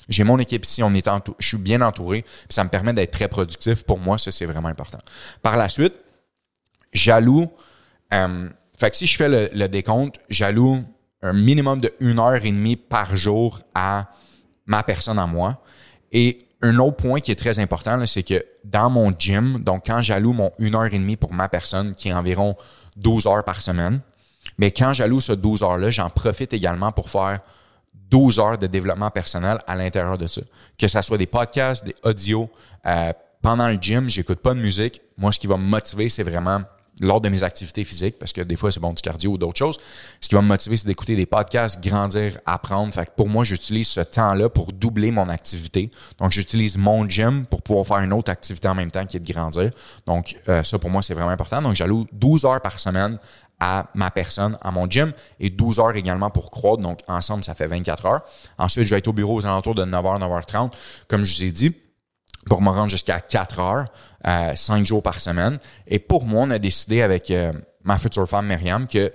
j'ai 0.10 0.24
mon 0.24 0.40
équipe 0.40 0.66
ici, 0.66 0.84
on 0.84 0.94
est 0.94 1.10
je 1.40 1.48
suis 1.48 1.58
bien 1.58 1.82
entouré, 1.82 2.24
puis 2.24 2.48
ça 2.50 2.64
me 2.64 2.70
permet 2.70 2.94
d'être 2.94 3.12
très 3.12 3.28
productif. 3.28 3.84
Pour 3.84 4.00
moi, 4.00 4.18
ça, 4.18 4.32
c'est 4.32 4.46
vraiment 4.46 4.68
important. 4.68 5.00
Par 5.42 5.56
la 5.58 5.70
suite, 5.70 5.94
jaloux. 6.92 7.52
Euh, 8.14 8.50
fait 8.78 8.96
si 8.96 9.08
je 9.08 9.16
fais 9.16 9.30
le, 9.30 9.50
le 9.54 9.68
décompte, 9.68 10.18
jaloux 10.30 10.84
un 11.24 11.34
minimum 11.34 11.80
de 11.80 11.92
une 12.00 12.20
heure 12.20 12.36
et 12.46 12.52
demie 12.52 12.76
par 12.76 13.16
jour 13.16 13.62
à 13.74 14.10
ma 14.66 14.84
personne 14.84 15.18
à 15.18 15.26
moi. 15.26 15.64
Et 16.12 16.40
un 16.62 16.78
autre 16.80 16.98
point 16.98 17.20
qui 17.20 17.32
est 17.32 17.36
très 17.36 17.60
important, 17.60 18.06
c'est 18.06 18.24
que 18.24 18.46
dans 18.64 18.90
mon 18.90 19.12
gym, 19.18 19.64
donc 19.64 19.88
quand 19.88 20.02
j'alloue 20.02 20.34
mon 20.34 20.52
une 20.60 20.76
heure 20.76 20.86
et 20.94 21.00
demie 21.00 21.18
pour 21.18 21.34
ma 21.34 21.50
personne, 21.50 21.96
qui 21.96 22.10
est 22.10 22.14
environ 22.14 22.56
12 22.98 23.26
heures 23.26 23.44
par 23.44 23.62
semaine, 23.62 24.02
mais 24.58 24.72
quand 24.72 24.94
j'alloue 24.94 25.22
ce 25.22 25.34
12 25.34 25.64
heures-là, 25.64 25.90
j'en 25.90 26.10
profite 26.10 26.54
également 26.54 26.92
pour 26.92 27.10
faire 27.10 27.40
12 27.94 28.40
heures 28.40 28.58
de 28.58 28.68
développement 28.68 29.10
personnel 29.10 29.60
à 29.66 29.76
l'intérieur 29.76 30.18
de 30.18 30.28
ça. 30.28 30.42
Que 30.78 30.88
ce 30.88 31.02
soit 31.02 31.18
des 31.18 31.26
podcasts, 31.26 31.86
des 31.86 31.96
audios. 32.04 32.50
Euh, 32.86 33.14
pendant 33.42 33.68
le 33.68 33.76
gym, 33.76 34.08
j'écoute 34.08 34.40
pas 34.40 34.54
de 34.54 34.60
musique. 34.60 35.02
Moi, 35.18 35.32
ce 35.32 35.40
qui 35.40 35.48
va 35.48 35.58
me 35.58 35.64
motiver, 35.64 36.10
c'est 36.10 36.24
vraiment 36.24 36.62
lors 37.02 37.22
de 37.22 37.30
mes 37.30 37.44
activités 37.44 37.84
physiques, 37.84 38.20
parce 38.20 38.34
que 38.34 38.42
des 38.42 38.56
fois, 38.56 38.72
c'est 38.72 38.80
bon 38.80 38.94
du 38.94 39.02
cardio 39.02 39.32
ou 39.32 39.38
d'autres 39.38 39.58
choses. 39.58 39.80
Ce 40.22 40.30
qui 40.30 40.36
va 40.36 40.42
me 40.42 40.48
motiver, 40.48 40.78
c'est 40.78 40.88
d'écouter 40.88 41.16
des 41.16 41.26
podcasts, 41.26 41.84
grandir, 41.84 42.38
apprendre. 42.46 42.94
Fait 42.94 43.06
que 43.06 43.12
pour 43.16 43.30
moi, 43.30 43.44
j'utilise 43.44 43.88
ce 43.88 44.02
temps-là 44.02 44.50
pour 44.50 44.72
doubler 44.72 45.12
mon 45.12 45.30
activité. 45.30 45.90
Donc, 46.20 46.32
j'utilise 46.32 46.78
mon 46.78 47.08
gym 47.10 47.46
pour 47.48 47.62
pouvoir 47.62 47.86
faire 47.86 47.98
une 47.98 48.14
autre 48.14 48.32
activité 48.32 48.68
en 48.68 48.76
même 48.76 48.92
temps 48.92 49.06
qui 49.06 49.18
est 49.18 49.20
de 49.20 49.34
grandir. 49.34 49.72
Donc, 50.06 50.36
euh, 50.50 50.64
ça, 50.64 50.78
pour 50.78 50.90
moi, 50.90 51.02
c'est 51.02 51.14
vraiment 51.14 51.32
important. 51.32 51.62
Donc, 51.62 51.76
j'alloue 51.76 52.06
12 52.12 52.46
heures 52.46 52.62
par 52.62 52.80
semaine 52.80 53.18
à 53.60 53.86
ma 53.94 54.12
personne, 54.12 54.58
à 54.62 54.72
mon 54.72 54.90
gym, 54.90 55.14
et 55.40 55.50
12 55.50 55.80
heures 55.80 55.96
également 55.96 56.30
pour 56.30 56.52
croître. 56.52 56.82
Donc, 56.82 57.00
ensemble, 57.08 57.44
ça 57.44 57.56
fait 57.56 57.68
24 57.68 58.06
heures. 58.06 58.22
Ensuite, 58.58 58.86
je 58.86 58.90
vais 58.90 58.98
être 58.98 59.08
au 59.08 59.14
bureau 59.14 59.36
aux 59.36 59.46
alentours 59.46 59.76
de 59.76 59.86
9h, 59.86 60.20
9h30, 60.20 60.72
comme 61.08 61.24
je 61.24 61.36
vous 61.36 61.44
ai 61.44 61.52
dit 61.52 61.74
pour 62.46 62.62
me 62.62 62.70
rendre 62.70 62.90
jusqu'à 62.90 63.20
4 63.20 63.60
heures, 63.60 63.86
euh, 64.28 64.56
5 64.56 64.86
jours 64.86 65.04
par 65.04 65.20
semaine. 65.20 65.60
Et 65.88 66.00
pour 66.00 66.26
moi, 66.26 66.44
on 66.44 66.50
a 66.50 66.60
décidé 66.60 67.02
avec 67.02 67.32
euh, 67.32 67.54
ma 67.84 67.98
future 67.98 68.28
femme 68.28 68.48
Myriam 68.48 68.88
que 68.88 69.12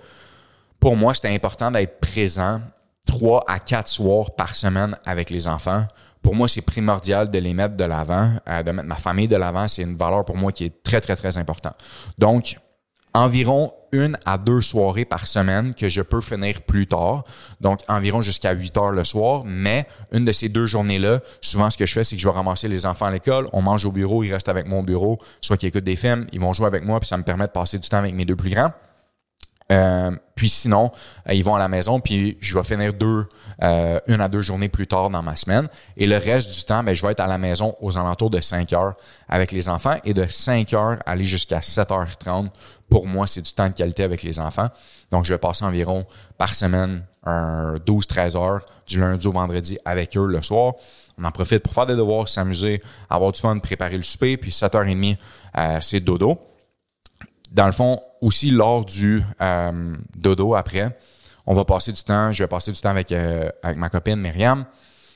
pour 0.80 0.96
moi, 0.96 1.14
c'était 1.14 1.34
important 1.34 1.70
d'être 1.70 2.00
présent 2.00 2.60
3 3.06 3.44
à 3.46 3.58
4 3.58 3.88
soirs 3.88 4.30
par 4.36 4.54
semaine 4.54 4.96
avec 5.04 5.30
les 5.30 5.48
enfants. 5.48 5.86
Pour 6.22 6.34
moi, 6.34 6.48
c'est 6.48 6.62
primordial 6.62 7.28
de 7.30 7.38
les 7.38 7.54
mettre 7.54 7.76
de 7.76 7.84
l'avant, 7.84 8.32
euh, 8.48 8.62
de 8.62 8.70
mettre 8.70 8.88
ma 8.88 8.96
famille 8.96 9.28
de 9.28 9.36
l'avant. 9.36 9.66
C'est 9.68 9.82
une 9.82 9.96
valeur 9.96 10.24
pour 10.24 10.36
moi 10.36 10.52
qui 10.52 10.64
est 10.66 10.82
très, 10.82 11.00
très, 11.00 11.16
très 11.16 11.38
importante. 11.38 11.76
Donc, 12.18 12.58
environ 13.14 13.72
une 13.92 14.18
à 14.26 14.38
deux 14.38 14.60
soirées 14.60 15.04
par 15.04 15.26
semaine 15.26 15.74
que 15.74 15.88
je 15.88 16.02
peux 16.02 16.20
finir 16.20 16.60
plus 16.62 16.86
tard, 16.86 17.24
donc 17.60 17.80
environ 17.88 18.20
jusqu'à 18.20 18.52
8 18.52 18.76
heures 18.76 18.92
le 18.92 19.04
soir. 19.04 19.44
Mais 19.46 19.86
une 20.12 20.24
de 20.24 20.32
ces 20.32 20.48
deux 20.48 20.66
journées-là, 20.66 21.20
souvent 21.40 21.70
ce 21.70 21.78
que 21.78 21.86
je 21.86 21.94
fais, 21.94 22.04
c'est 22.04 22.16
que 22.16 22.22
je 22.22 22.28
vais 22.28 22.34
ramasser 22.34 22.68
les 22.68 22.86
enfants 22.86 23.06
à 23.06 23.10
l'école, 23.10 23.48
on 23.52 23.62
mange 23.62 23.84
au 23.86 23.92
bureau, 23.92 24.22
ils 24.22 24.32
restent 24.32 24.48
avec 24.48 24.66
mon 24.66 24.82
bureau, 24.82 25.18
soit 25.40 25.56
qu'ils 25.56 25.68
écoutent 25.68 25.84
des 25.84 25.96
films, 25.96 26.26
ils 26.32 26.40
vont 26.40 26.52
jouer 26.52 26.66
avec 26.66 26.84
moi, 26.84 27.00
puis 27.00 27.08
ça 27.08 27.16
me 27.16 27.22
permet 27.22 27.46
de 27.46 27.52
passer 27.52 27.78
du 27.78 27.88
temps 27.88 27.98
avec 27.98 28.14
mes 28.14 28.24
deux 28.24 28.36
plus 28.36 28.50
grands. 28.50 28.72
Euh, 29.70 30.16
puis 30.34 30.48
sinon, 30.48 30.90
euh, 31.28 31.34
ils 31.34 31.44
vont 31.44 31.54
à 31.54 31.58
la 31.58 31.68
maison, 31.68 32.00
puis 32.00 32.38
je 32.40 32.56
vais 32.56 32.64
finir 32.64 32.94
deux, 32.94 33.26
euh, 33.62 34.00
une 34.06 34.20
à 34.20 34.28
deux 34.28 34.40
journées 34.40 34.68
plus 34.68 34.86
tard 34.86 35.10
dans 35.10 35.22
ma 35.22 35.36
semaine. 35.36 35.68
Et 35.96 36.06
le 36.06 36.16
reste 36.16 36.54
du 36.54 36.64
temps, 36.64 36.82
ben, 36.82 36.94
je 36.94 37.04
vais 37.04 37.12
être 37.12 37.20
à 37.20 37.26
la 37.26 37.38
maison 37.38 37.76
aux 37.80 37.98
alentours 37.98 38.30
de 38.30 38.40
5 38.40 38.72
heures 38.72 38.94
avec 39.28 39.52
les 39.52 39.68
enfants 39.68 39.96
et 40.04 40.14
de 40.14 40.26
5 40.26 40.72
heures 40.72 40.98
aller 41.04 41.24
jusqu'à 41.24 41.60
7h30. 41.60 42.48
Pour 42.88 43.06
moi, 43.06 43.26
c'est 43.26 43.42
du 43.42 43.52
temps 43.52 43.68
de 43.68 43.74
qualité 43.74 44.04
avec 44.04 44.22
les 44.22 44.40
enfants. 44.40 44.68
Donc, 45.10 45.26
je 45.26 45.34
vais 45.34 45.38
passer 45.38 45.64
environ 45.64 46.06
par 46.38 46.54
semaine 46.54 47.04
12-13 47.26 48.38
heures 48.38 48.64
du 48.86 49.00
lundi 49.00 49.26
au 49.26 49.32
vendredi 49.32 49.78
avec 49.84 50.16
eux 50.16 50.26
le 50.26 50.40
soir. 50.40 50.72
On 51.18 51.24
en 51.24 51.30
profite 51.30 51.58
pour 51.58 51.74
faire 51.74 51.84
des 51.84 51.96
devoirs, 51.96 52.26
s'amuser, 52.26 52.80
avoir 53.10 53.32
du 53.32 53.40
fun, 53.40 53.58
préparer 53.58 53.98
le 53.98 54.02
souper, 54.02 54.38
puis 54.38 54.50
7h30, 54.50 55.18
c'est 55.82 56.00
dodo 56.00 56.40
dans 57.50 57.66
le 57.66 57.72
fond, 57.72 58.00
aussi 58.20 58.50
lors 58.50 58.84
du 58.84 59.22
euh, 59.40 59.96
dodo 60.16 60.54
après, 60.54 60.96
on 61.46 61.54
va 61.54 61.64
passer 61.64 61.92
du 61.92 62.02
temps, 62.02 62.32
je 62.32 62.44
vais 62.44 62.48
passer 62.48 62.72
du 62.72 62.80
temps 62.80 62.90
avec, 62.90 63.10
euh, 63.12 63.48
avec 63.62 63.78
ma 63.78 63.88
copine 63.88 64.16
Myriam. 64.16 64.66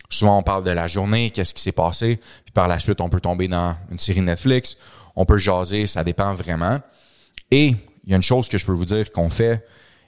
Souvent, 0.08 0.38
on 0.38 0.42
parle 0.42 0.64
de 0.64 0.70
la 0.70 0.86
journée, 0.86 1.30
qu'est-ce 1.30 1.54
qui 1.54 1.62
s'est 1.62 1.72
passé, 1.72 2.20
puis 2.44 2.52
par 2.52 2.68
la 2.68 2.78
suite, 2.78 3.00
on 3.00 3.08
peut 3.08 3.20
tomber 3.20 3.48
dans 3.48 3.74
une 3.90 3.98
série 3.98 4.20
Netflix, 4.20 4.76
on 5.16 5.24
peut 5.24 5.38
jaser, 5.38 5.86
ça 5.86 6.04
dépend 6.04 6.34
vraiment. 6.34 6.80
Et 7.50 7.74
il 8.04 8.10
y 8.10 8.12
a 8.12 8.16
une 8.16 8.22
chose 8.22 8.48
que 8.48 8.58
je 8.58 8.66
peux 8.66 8.72
vous 8.72 8.84
dire 8.84 9.10
qu'on 9.12 9.28
fait 9.28 9.64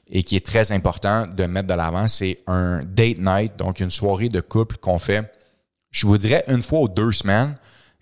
et 0.09 0.22
qui 0.22 0.37
est 0.37 0.44
très 0.44 0.72
important 0.72 1.26
de 1.26 1.44
mettre 1.44 1.68
de 1.68 1.74
l'avant, 1.74 2.09
c'est 2.09 2.38
un 2.46 2.83
date 2.85 3.18
night, 3.18 3.57
donc 3.57 3.80
une 3.80 3.90
soirée 3.90 4.28
de 4.28 4.40
couple 4.40 4.76
qu'on 4.76 4.98
fait, 4.98 5.30
je 5.90 6.07
vous 6.07 6.18
dirais 6.18 6.44
une 6.48 6.61
fois 6.61 6.80
ou 6.80 6.88
deux 6.88 7.12
semaines, 7.12 7.54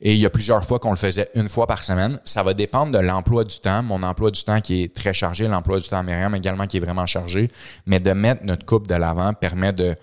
et 0.05 0.15
il 0.15 0.19
y 0.19 0.27
a 0.27 0.31
plusieurs 0.31 0.65
fois 0.65 0.81
qu'on 0.81 0.91
le 0.91 0.97
faisait 0.97 1.29
une 1.37 1.49
fois 1.49 1.69
par 1.69 1.85
semaine. 1.85 2.19
Ça 2.25 2.43
va 2.43 2.55
dépendre 2.55 2.91
de 2.91 2.99
l'emploi 2.99 3.45
du 3.45 3.57
temps. 3.61 3.85
Mon 3.85 4.03
emploi 4.03 4.33
du 4.33 4.43
temps 4.43 4.61
qui 4.61 4.83
est 4.83 4.93
très 4.93 5.13
chargé, 5.13 5.47
l'emploi 5.47 5.79
du 5.79 5.89
temps 5.89 5.99
américain 5.99 6.35
également 6.35 6.67
qui 6.67 6.79
est 6.79 6.81
vraiment 6.81 7.07
chargé. 7.07 7.53
Mais 7.87 8.01
de 8.01 8.11
mettre 8.13 8.45
notre 8.45 8.67
couple 8.67 8.89
de 8.89 8.97
l'avant 8.97 9.33
permet 9.33 9.73
de 9.73 9.95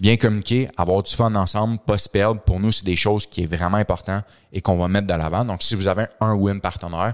bien 0.00 0.16
communiquer, 0.16 0.70
avoir 0.78 1.02
du 1.02 1.14
fun 1.14 1.34
ensemble, 1.34 1.78
pas 1.86 1.98
se 1.98 2.08
perdre. 2.08 2.40
Pour 2.40 2.60
nous, 2.60 2.72
c'est 2.72 2.86
des 2.86 2.96
choses 2.96 3.26
qui 3.26 3.42
est 3.42 3.46
vraiment 3.46 3.76
important 3.76 4.22
et 4.54 4.62
qu'on 4.62 4.78
va 4.78 4.88
mettre 4.88 5.06
de 5.06 5.14
l'avant. 5.14 5.44
Donc, 5.44 5.62
si 5.62 5.74
vous 5.74 5.86
avez 5.86 6.06
un 6.18 6.32
win 6.32 6.58
partenaire, 6.58 7.12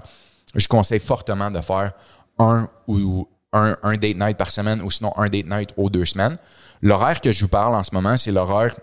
je 0.55 0.67
conseille 0.69 1.01
fortement 1.01 1.51
de 1.51 1.59
faire 1.59 1.91
un 2.39 2.69
ou 2.87 3.27
un, 3.51 3.75
un 3.83 3.97
date 3.97 4.15
night 4.15 4.37
par 4.37 4.51
semaine 4.51 4.81
ou 4.81 4.89
sinon 4.89 5.11
un 5.17 5.27
date 5.27 5.45
night 5.45 5.73
aux 5.75 5.89
deux 5.89 6.05
semaines. 6.05 6.37
L'horaire 6.81 7.19
que 7.19 7.33
je 7.33 7.43
vous 7.43 7.49
parle 7.49 7.75
en 7.75 7.83
ce 7.83 7.93
moment, 7.93 8.15
c'est 8.15 8.31
l'horaire 8.31 8.77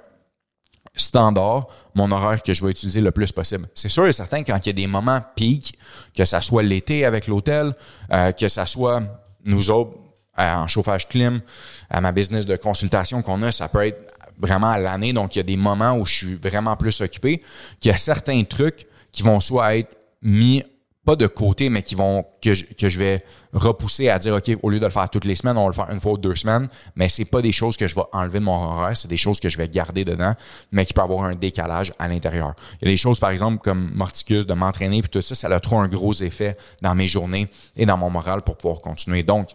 standard, 0.96 1.68
mon 1.94 2.10
horaire 2.10 2.42
que 2.42 2.52
je 2.52 2.64
vais 2.64 2.70
utiliser 2.70 3.00
le 3.00 3.10
plus 3.10 3.30
possible. 3.30 3.68
C'est 3.74 3.88
sûr 3.88 4.06
et 4.06 4.12
certain 4.12 4.42
quand 4.42 4.58
il 4.64 4.68
y 4.68 4.70
a 4.70 4.72
des 4.72 4.86
moments 4.86 5.20
pics, 5.36 5.78
que 6.14 6.24
ça 6.24 6.40
soit 6.40 6.62
l'été 6.62 7.04
avec 7.04 7.26
l'hôtel, 7.26 7.74
euh, 8.12 8.32
que 8.32 8.48
ça 8.48 8.66
soit 8.66 9.02
nous 9.44 9.70
autres 9.70 9.92
euh, 10.38 10.54
en 10.54 10.66
chauffage 10.66 11.08
clim, 11.08 11.40
à 11.88 12.00
ma 12.00 12.12
business 12.12 12.46
de 12.46 12.56
consultation 12.56 13.22
qu'on 13.22 13.42
a, 13.42 13.52
ça 13.52 13.68
peut 13.68 13.86
être 13.86 14.14
vraiment 14.38 14.70
à 14.70 14.78
l'année. 14.78 15.12
Donc, 15.12 15.34
il 15.34 15.38
y 15.38 15.40
a 15.40 15.44
des 15.44 15.56
moments 15.56 15.96
où 15.96 16.04
je 16.04 16.14
suis 16.14 16.34
vraiment 16.34 16.76
plus 16.76 17.00
occupé, 17.00 17.42
qu'il 17.80 17.90
y 17.90 17.94
a 17.94 17.96
certains 17.96 18.42
trucs 18.44 18.86
qui 19.12 19.22
vont 19.22 19.40
soit 19.40 19.76
être 19.76 19.96
mis 20.22 20.62
pas 21.06 21.16
de 21.16 21.28
côté, 21.28 21.70
mais 21.70 21.82
qui 21.82 21.94
vont 21.94 22.26
que 22.42 22.52
je, 22.52 22.64
que 22.64 22.88
je 22.88 22.98
vais 22.98 23.24
repousser 23.52 24.08
à 24.08 24.18
dire 24.18 24.34
OK, 24.34 24.50
au 24.60 24.70
lieu 24.70 24.80
de 24.80 24.84
le 24.84 24.90
faire 24.90 25.08
toutes 25.08 25.24
les 25.24 25.36
semaines, 25.36 25.56
on 25.56 25.62
va 25.62 25.68
le 25.68 25.72
faire 25.72 25.90
une 25.90 26.00
fois 26.00 26.12
ou 26.12 26.18
deux 26.18 26.34
semaines, 26.34 26.68
mais 26.96 27.08
c'est 27.08 27.24
pas 27.24 27.40
des 27.40 27.52
choses 27.52 27.76
que 27.76 27.86
je 27.86 27.94
vais 27.94 28.02
enlever 28.12 28.40
de 28.40 28.44
mon 28.44 28.56
horaire, 28.56 28.96
c'est 28.96 29.08
des 29.08 29.16
choses 29.16 29.38
que 29.38 29.48
je 29.48 29.56
vais 29.56 29.68
garder 29.68 30.04
dedans, 30.04 30.34
mais 30.72 30.84
qui 30.84 30.92
peut 30.92 31.00
avoir 31.00 31.24
un 31.24 31.36
décalage 31.36 31.94
à 32.00 32.08
l'intérieur. 32.08 32.54
Il 32.82 32.86
y 32.86 32.88
a 32.88 32.92
des 32.92 32.96
choses, 32.96 33.20
par 33.20 33.30
exemple, 33.30 33.58
comme 33.62 33.92
Morticus, 33.94 34.46
de 34.46 34.54
m'entraîner, 34.54 35.00
puis 35.00 35.08
tout 35.08 35.22
ça, 35.22 35.36
ça 35.36 35.46
a 35.48 35.60
trop 35.60 35.78
un 35.78 35.86
gros 35.86 36.12
effet 36.12 36.56
dans 36.82 36.96
mes 36.96 37.06
journées 37.06 37.48
et 37.76 37.86
dans 37.86 37.96
mon 37.96 38.10
moral 38.10 38.42
pour 38.42 38.56
pouvoir 38.56 38.80
continuer. 38.80 39.22
Donc, 39.22 39.50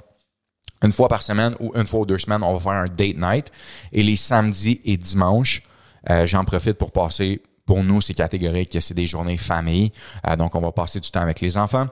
une 0.83 0.93
fois 0.93 1.09
par 1.09 1.21
semaine 1.21 1.53
ou 1.59 1.73
une 1.75 1.85
fois 1.85 1.99
ou 1.99 2.05
deux 2.05 2.17
semaines, 2.17 2.43
on 2.43 2.53
va 2.53 2.59
faire 2.59 2.81
un 2.81 2.85
date 2.85 3.17
night. 3.17 3.51
Et 3.91 4.01
les 4.03 4.15
samedis 4.15 4.79
et 4.85 4.97
dimanches, 4.97 5.61
euh, 6.09 6.25
j'en 6.25 6.43
profite 6.45 6.77
pour 6.77 6.91
passer 6.91 7.43
pour 7.71 7.85
nous, 7.85 8.01
c'est 8.01 8.13
catégorique 8.13 8.73
que 8.73 8.81
c'est 8.81 8.93
des 8.93 9.07
journées 9.07 9.37
famille. 9.37 9.93
Euh, 10.27 10.35
donc, 10.35 10.55
on 10.55 10.59
va 10.59 10.73
passer 10.73 10.99
du 10.99 11.09
temps 11.09 11.21
avec 11.21 11.39
les 11.39 11.57
enfants. 11.57 11.87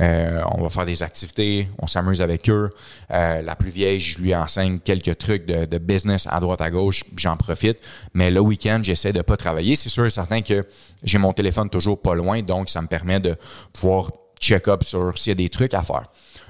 Euh, 0.00 0.40
on 0.52 0.62
va 0.62 0.68
faire 0.68 0.86
des 0.86 1.02
activités, 1.02 1.68
on 1.80 1.88
s'amuse 1.88 2.22
avec 2.22 2.48
eux. 2.48 2.70
Euh, 3.10 3.42
la 3.42 3.56
plus 3.56 3.70
vieille, 3.70 3.98
je 3.98 4.20
lui 4.20 4.32
enseigne 4.36 4.78
quelques 4.78 5.18
trucs 5.18 5.44
de, 5.44 5.78
business 5.78 6.28
à 6.30 6.38
droite 6.38 6.60
à 6.60 6.70
gauche, 6.70 7.02
j'en 7.16 7.36
profite. 7.36 7.78
Mais 8.14 8.30
le 8.30 8.38
week-end, 8.38 8.78
j'essaie 8.84 9.12
de 9.12 9.20
pas 9.20 9.36
travailler. 9.36 9.74
C'est 9.74 9.88
sûr 9.88 10.06
et 10.06 10.10
certain 10.10 10.42
que 10.42 10.64
j'ai 11.02 11.18
mon 11.18 11.32
téléphone 11.32 11.70
toujours 11.70 12.00
pas 12.00 12.14
loin, 12.14 12.40
donc 12.42 12.70
ça 12.70 12.80
me 12.80 12.86
permet 12.86 13.18
de 13.18 13.34
pouvoir 13.72 14.12
check-up 14.40 14.84
sur 14.84 15.18
s'il 15.18 15.30
y 15.30 15.32
a 15.32 15.34
des 15.34 15.48
trucs 15.48 15.74
à 15.74 15.82
faire. 15.82 16.04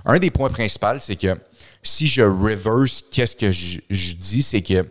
Un 0.05 0.19
des 0.19 0.31
points 0.31 0.51
principaux, 0.51 1.01
c'est 1.01 1.17
que 1.17 1.35
si 1.83 2.09
je 2.09 2.21
reverse, 2.21 3.03
qu'est-ce 3.11 3.37
que 3.37 3.51
je 3.51 4.15
dis, 4.17 4.43
c'est 4.43 4.61
que 4.61 4.85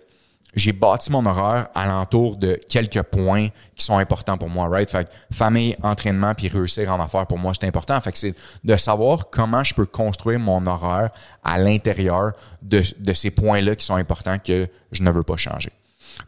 j'ai 0.56 0.72
bâti 0.72 1.12
mon 1.12 1.26
horaire 1.26 1.68
alentour 1.76 2.38
de 2.38 2.60
quelques 2.70 3.02
points 3.04 3.48
qui 3.76 3.84
sont 3.86 3.98
importants 3.98 4.38
pour 4.38 4.50
moi, 4.50 4.68
right? 4.70 4.90
Fait 4.90 5.08
famille, 5.32 5.76
entraînement, 5.84 6.34
puis 6.34 6.48
réussir 6.48 6.92
en 6.94 7.00
affaires, 7.00 7.28
pour 7.28 7.38
moi, 7.38 7.54
c'est 7.54 7.68
important. 7.68 8.00
Fait 8.02 8.12
que 8.12 8.18
c'est 8.18 8.36
de 8.64 8.78
savoir 8.78 9.30
comment 9.30 9.64
je 9.64 9.74
peux 9.74 9.86
construire 9.86 10.40
mon 10.40 10.66
horaire 10.66 11.10
à 11.44 11.58
l'intérieur 11.58 12.34
de, 12.62 12.82
de 13.00 13.14
ces 13.14 13.32
points-là 13.32 13.76
qui 13.76 13.86
sont 13.86 13.96
importants 13.96 14.38
que 14.40 14.68
je 14.92 15.04
ne 15.04 15.12
veux 15.12 15.24
pas 15.24 15.38
changer. 15.38 15.72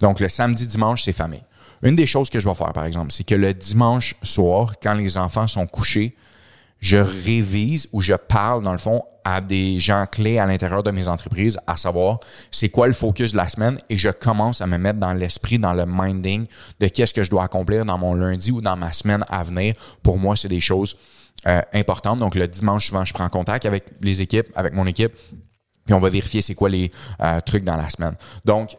Donc, 0.02 0.20
le 0.20 0.28
samedi, 0.28 0.68
dimanche, 0.68 1.04
c'est 1.04 1.14
famille. 1.14 1.44
Une 1.82 1.96
des 1.96 2.08
choses 2.08 2.30
que 2.30 2.40
je 2.40 2.50
vais 2.50 2.56
faire, 2.56 2.74
par 2.74 2.86
exemple, 2.86 3.12
c'est 3.12 3.24
que 3.24 3.36
le 3.36 3.54
dimanche 3.54 4.16
soir, 4.24 4.74
quand 4.82 4.94
les 4.94 5.18
enfants 5.18 5.48
sont 5.48 5.68
couchés, 5.68 6.16
je 6.80 6.98
révise 6.98 7.88
ou 7.92 8.02
je 8.02 8.14
parle, 8.14 8.64
dans 8.64 8.72
le 8.72 8.78
fond, 8.78 9.04
à 9.24 9.42
des 9.42 9.78
gens 9.78 10.06
clés 10.10 10.40
à 10.40 10.46
l'intérieur 10.46 10.84
de 10.84 10.92
mes 10.92 11.10
entreprises, 11.10 11.60
à 11.68 11.76
savoir 11.76 12.20
c'est 12.50 12.70
quoi 12.70 12.88
le 12.88 12.94
focus 12.94 13.34
de 13.34 13.38
la 13.38 13.50
semaine 13.50 13.78
et 13.90 13.98
je 13.98 14.10
commence 14.10 14.62
à 14.62 14.68
me 14.68 14.78
mettre 14.78 15.00
dans 15.00 15.14
l'esprit, 15.14 15.60
dans 15.60 15.74
le 15.74 15.86
minding 15.86 16.46
de 16.80 16.88
qu'est-ce 16.88 17.14
que 17.14 17.24
je 17.24 17.30
dois 17.30 17.44
accomplir 17.44 17.84
dans 17.84 17.98
mon 17.98 18.14
lundi 18.14 18.52
ou 18.52 18.62
dans 18.62 18.78
ma 18.78 18.94
semaine 18.94 19.26
à 19.28 19.44
venir. 19.44 19.74
Pour 20.02 20.18
moi, 20.18 20.38
c'est 20.38 20.48
des 20.48 20.62
choses 20.62 20.96
euh, 21.46 21.62
importantes. 21.74 22.20
Donc, 22.20 22.36
le 22.36 22.48
dimanche, 22.48 22.88
souvent, 22.88 23.04
je 23.04 23.14
prends 23.14 23.28
contact 23.28 23.66
avec 23.66 23.90
les 24.02 24.22
équipes, 24.22 24.48
avec 24.56 24.74
mon 24.74 24.86
équipe, 24.86 25.12
puis 25.86 25.94
on 25.94 26.00
va 26.00 26.10
vérifier 26.10 26.42
c'est 26.42 26.56
quoi 26.56 26.70
les 26.70 26.90
euh, 27.22 27.42
trucs 27.42 27.66
dans 27.66 27.76
la 27.76 27.90
semaine. 27.90 28.16
Donc, 28.46 28.78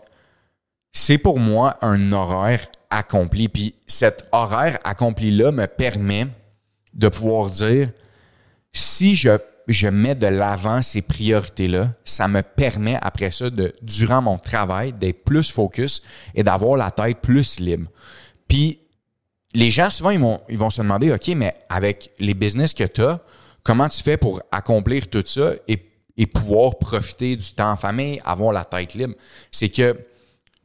c'est 0.93 1.19
pour 1.19 1.39
moi 1.39 1.77
un 1.83 2.13
horaire 2.13 2.69
accompli. 2.91 3.49
Puis 3.49 3.75
cet 3.87 4.29
horaire 4.33 4.79
accompli-là 4.85 5.53
me 5.53 5.67
permet 5.67 6.27
de 6.99 7.09
pouvoir 7.09 7.49
dire, 7.49 7.91
si 8.73 9.15
je, 9.15 9.89
mets 9.89 10.15
de 10.15 10.27
l'avant 10.27 10.83
ces 10.83 11.01
priorités-là, 11.01 11.93
ça 12.05 12.29
me 12.29 12.43
permet 12.43 12.99
après 13.01 13.31
ça, 13.31 13.49
de, 13.49 13.73
durant 13.81 14.21
mon 14.21 14.37
travail, 14.37 14.93
d'être 14.93 15.25
plus 15.25 15.51
focus 15.51 16.03
et 16.35 16.43
d'avoir 16.43 16.77
la 16.77 16.91
tête 16.91 17.19
plus 17.19 17.61
libre. 17.61 17.89
Puis, 18.49 18.81
les 19.55 19.71
gens, 19.71 19.89
souvent, 19.89 20.11
ils 20.11 20.19
vont, 20.19 20.41
ils 20.49 20.59
vont 20.59 20.71
se 20.71 20.83
demander, 20.83 21.13
OK, 21.13 21.29
mais 21.29 21.55
avec 21.69 22.11
les 22.19 22.35
business 22.35 22.75
que 22.75 22.85
tu 22.85 23.03
as, 23.03 23.21
comment 23.63 23.89
tu 23.89 24.03
fais 24.03 24.17
pour 24.17 24.43
accomplir 24.51 25.09
tout 25.09 25.25
ça 25.25 25.53
et, 25.69 25.81
et 26.17 26.27
pouvoir 26.27 26.79
profiter 26.79 27.37
du 27.37 27.53
temps 27.53 27.71
en 27.71 27.77
famille, 27.77 28.21
avoir 28.25 28.53
la 28.53 28.65
tête 28.65 28.95
libre? 28.95 29.15
C'est 29.51 29.69
que 29.69 29.97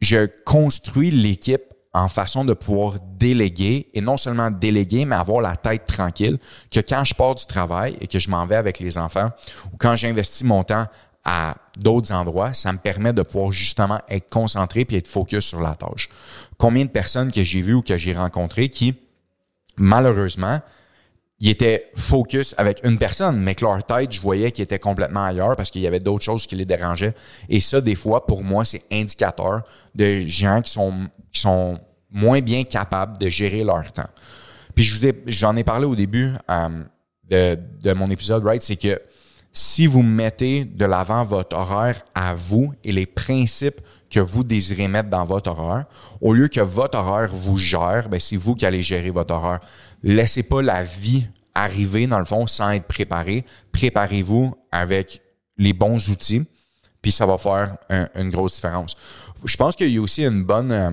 je 0.01 0.27
construis 0.43 1.11
l'équipe 1.11 1.72
en 1.93 2.07
façon 2.07 2.43
de 2.43 2.53
pouvoir 2.53 2.95
déléguer 3.17 3.89
et 3.93 4.01
non 4.01 4.17
seulement 4.17 4.49
déléguer, 4.49 5.05
mais 5.05 5.15
avoir 5.15 5.41
la 5.41 5.55
tête 5.55 5.85
tranquille 5.85 6.39
que 6.71 6.79
quand 6.79 7.03
je 7.03 7.13
pars 7.13 7.35
du 7.35 7.45
travail 7.45 7.95
et 8.01 8.07
que 8.07 8.17
je 8.17 8.29
m'en 8.29 8.45
vais 8.45 8.55
avec 8.55 8.79
les 8.79 8.97
enfants 8.97 9.29
ou 9.71 9.77
quand 9.77 9.95
j'investis 9.95 10.43
mon 10.43 10.63
temps 10.63 10.85
à 11.23 11.55
d'autres 11.77 12.11
endroits, 12.11 12.53
ça 12.53 12.73
me 12.73 12.77
permet 12.77 13.13
de 13.13 13.21
pouvoir 13.21 13.51
justement 13.51 14.01
être 14.09 14.29
concentré 14.29 14.85
puis 14.85 14.97
être 14.97 15.07
focus 15.07 15.45
sur 15.45 15.61
la 15.61 15.75
tâche. 15.75 16.09
Combien 16.57 16.83
de 16.83 16.89
personnes 16.89 17.31
que 17.31 17.43
j'ai 17.43 17.61
vues 17.61 17.75
ou 17.75 17.81
que 17.81 17.97
j'ai 17.97 18.13
rencontrées 18.13 18.69
qui, 18.69 18.95
malheureusement, 19.77 20.59
ils 21.39 21.49
étaient 21.49 21.91
focus 21.95 22.55
avec 22.57 22.79
une 22.83 22.97
personne, 22.97 23.39
mais 23.39 23.55
que 23.55 23.65
leur 23.65 23.83
tête, 23.83 24.11
je 24.11 24.21
voyais 24.21 24.51
qu'ils 24.51 24.63
étaient 24.63 24.79
complètement 24.79 25.25
ailleurs 25.25 25.55
parce 25.55 25.71
qu'il 25.71 25.81
y 25.81 25.87
avait 25.87 25.99
d'autres 25.99 26.23
choses 26.23 26.47
qui 26.47 26.55
les 26.55 26.65
dérangeaient. 26.65 27.13
Et 27.49 27.59
ça, 27.59 27.81
des 27.81 27.95
fois, 27.95 28.25
pour 28.25 28.43
moi, 28.43 28.63
c'est 28.63 28.83
indicateur 28.91 29.63
de 29.93 30.21
gens 30.21 30.61
qui 30.61 30.71
sont 30.71 31.79
moins 32.11 32.41
bien 32.41 32.63
capables 32.63 33.17
de 33.17 33.27
gérer 33.27 33.63
leur 33.63 33.91
temps. 33.91 34.09
Puis 34.75 34.83
je 34.83 34.95
vous 34.95 35.05
ai, 35.05 35.23
j'en 35.27 35.55
ai 35.55 35.63
parlé 35.63 35.85
au 35.85 35.95
début 35.95 36.33
euh, 36.49 36.83
de, 37.29 37.59
de, 37.81 37.93
mon 37.93 38.09
épisode, 38.09 38.43
right? 38.45 38.61
C'est 38.61 38.75
que 38.75 38.99
si 39.51 39.85
vous 39.85 40.01
mettez 40.01 40.65
de 40.65 40.85
l'avant 40.85 41.23
votre 41.23 41.55
horaire 41.55 42.03
à 42.15 42.33
vous 42.33 42.73
et 42.83 42.91
les 42.91 43.05
principes 43.05 43.81
que 44.13 44.19
vous 44.19 44.43
désirez 44.43 44.87
mettre 44.87 45.09
dans 45.09 45.23
votre 45.23 45.49
horaire, 45.49 45.85
au 46.21 46.33
lieu 46.33 46.47
que 46.47 46.61
votre 46.61 46.97
horaire 46.97 47.29
vous 47.33 47.57
gère, 47.57 48.09
ben 48.09 48.19
c'est 48.19 48.37
vous 48.37 48.53
qui 48.53 48.65
allez 48.65 48.83
gérer 48.83 49.09
votre 49.09 49.33
horaire. 49.33 49.59
Laissez 50.03 50.43
pas 50.43 50.61
la 50.61 50.83
vie 50.83 51.27
arriver, 51.55 52.07
dans 52.07 52.19
le 52.19 52.25
fond, 52.25 52.45
sans 52.47 52.71
être 52.71 52.87
préparé. 52.87 53.43
Préparez-vous 53.71 54.55
avec 54.71 55.21
les 55.57 55.73
bons 55.73 56.09
outils, 56.09 56.45
puis 57.01 57.11
ça 57.11 57.25
va 57.25 57.37
faire 57.37 57.77
une 58.15 58.29
grosse 58.29 58.55
différence. 58.55 58.95
Je 59.43 59.57
pense 59.57 59.75
qu'il 59.75 59.89
y 59.89 59.97
a 59.97 60.01
aussi 60.01 60.23
une 60.23 60.43
bonne... 60.43 60.71
Euh, 60.71 60.91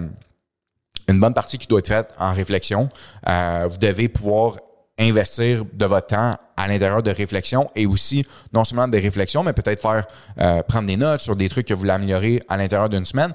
une 1.09 1.18
bonne 1.18 1.35
partie 1.35 1.59
qui 1.59 1.66
doit 1.66 1.80
être 1.80 1.88
faite 1.88 2.14
en 2.20 2.33
réflexion. 2.33 2.88
Euh, 3.28 3.66
vous 3.68 3.78
devez 3.78 4.09
pouvoir 4.09 4.59
investir 5.01 5.65
de 5.73 5.87
votre 5.87 6.09
temps 6.09 6.37
à 6.57 6.69
l'intérieur 6.69 7.03
de 7.03 7.11
réflexion 7.11 7.71
et 7.75 7.87
aussi 7.87 8.25
non 8.53 8.65
seulement 8.65 8.87
des 8.87 9.01
réflexions, 9.01 9.43
mais 9.43 9.53
peut-être 9.53 9.81
faire 9.81 10.07
euh, 10.41 10.63
prendre 10.63 10.87
des 10.87 10.97
notes 10.97 11.23
sur 11.23 11.35
des 11.35 11.49
trucs 11.49 11.67
que 11.67 11.75
vous 11.75 11.81
voulez 11.81 11.93
améliorer 11.93 12.43
à 12.49 12.57
l'intérieur 12.57 12.89
d'une 12.89 13.05
semaine. 13.05 13.33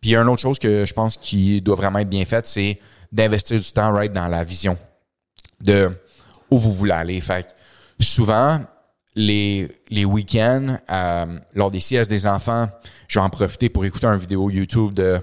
Puis 0.00 0.10
il 0.10 0.12
y 0.12 0.16
a 0.16 0.20
une 0.20 0.28
autre 0.28 0.42
chose 0.42 0.58
que 0.58 0.84
je 0.84 0.92
pense 0.92 1.16
qui 1.16 1.60
doit 1.62 1.76
vraiment 1.76 1.98
être 2.00 2.10
bien 2.10 2.24
faite, 2.24 2.46
c'est 2.46 2.78
d'investir 3.10 3.58
du 3.58 3.72
temps 3.72 3.92
dans 3.92 4.28
la 4.28 4.44
vision 4.44 4.76
de 5.60 5.90
où 6.50 6.58
vous 6.58 6.72
voulez 6.72 6.92
aller. 6.92 7.20
Fait 7.20 7.54
souvent, 7.98 8.60
les, 9.14 9.68
les 9.88 10.04
week-ends, 10.04 10.76
euh, 10.90 11.38
lors 11.54 11.70
des 11.70 11.80
siestes 11.80 12.10
des 12.10 12.26
enfants, 12.26 12.68
je 13.08 13.18
vais 13.18 13.24
en 13.24 13.30
profiter 13.30 13.68
pour 13.68 13.84
écouter 13.84 14.06
une 14.06 14.18
vidéo 14.18 14.50
YouTube 14.50 14.92
de 14.92 15.20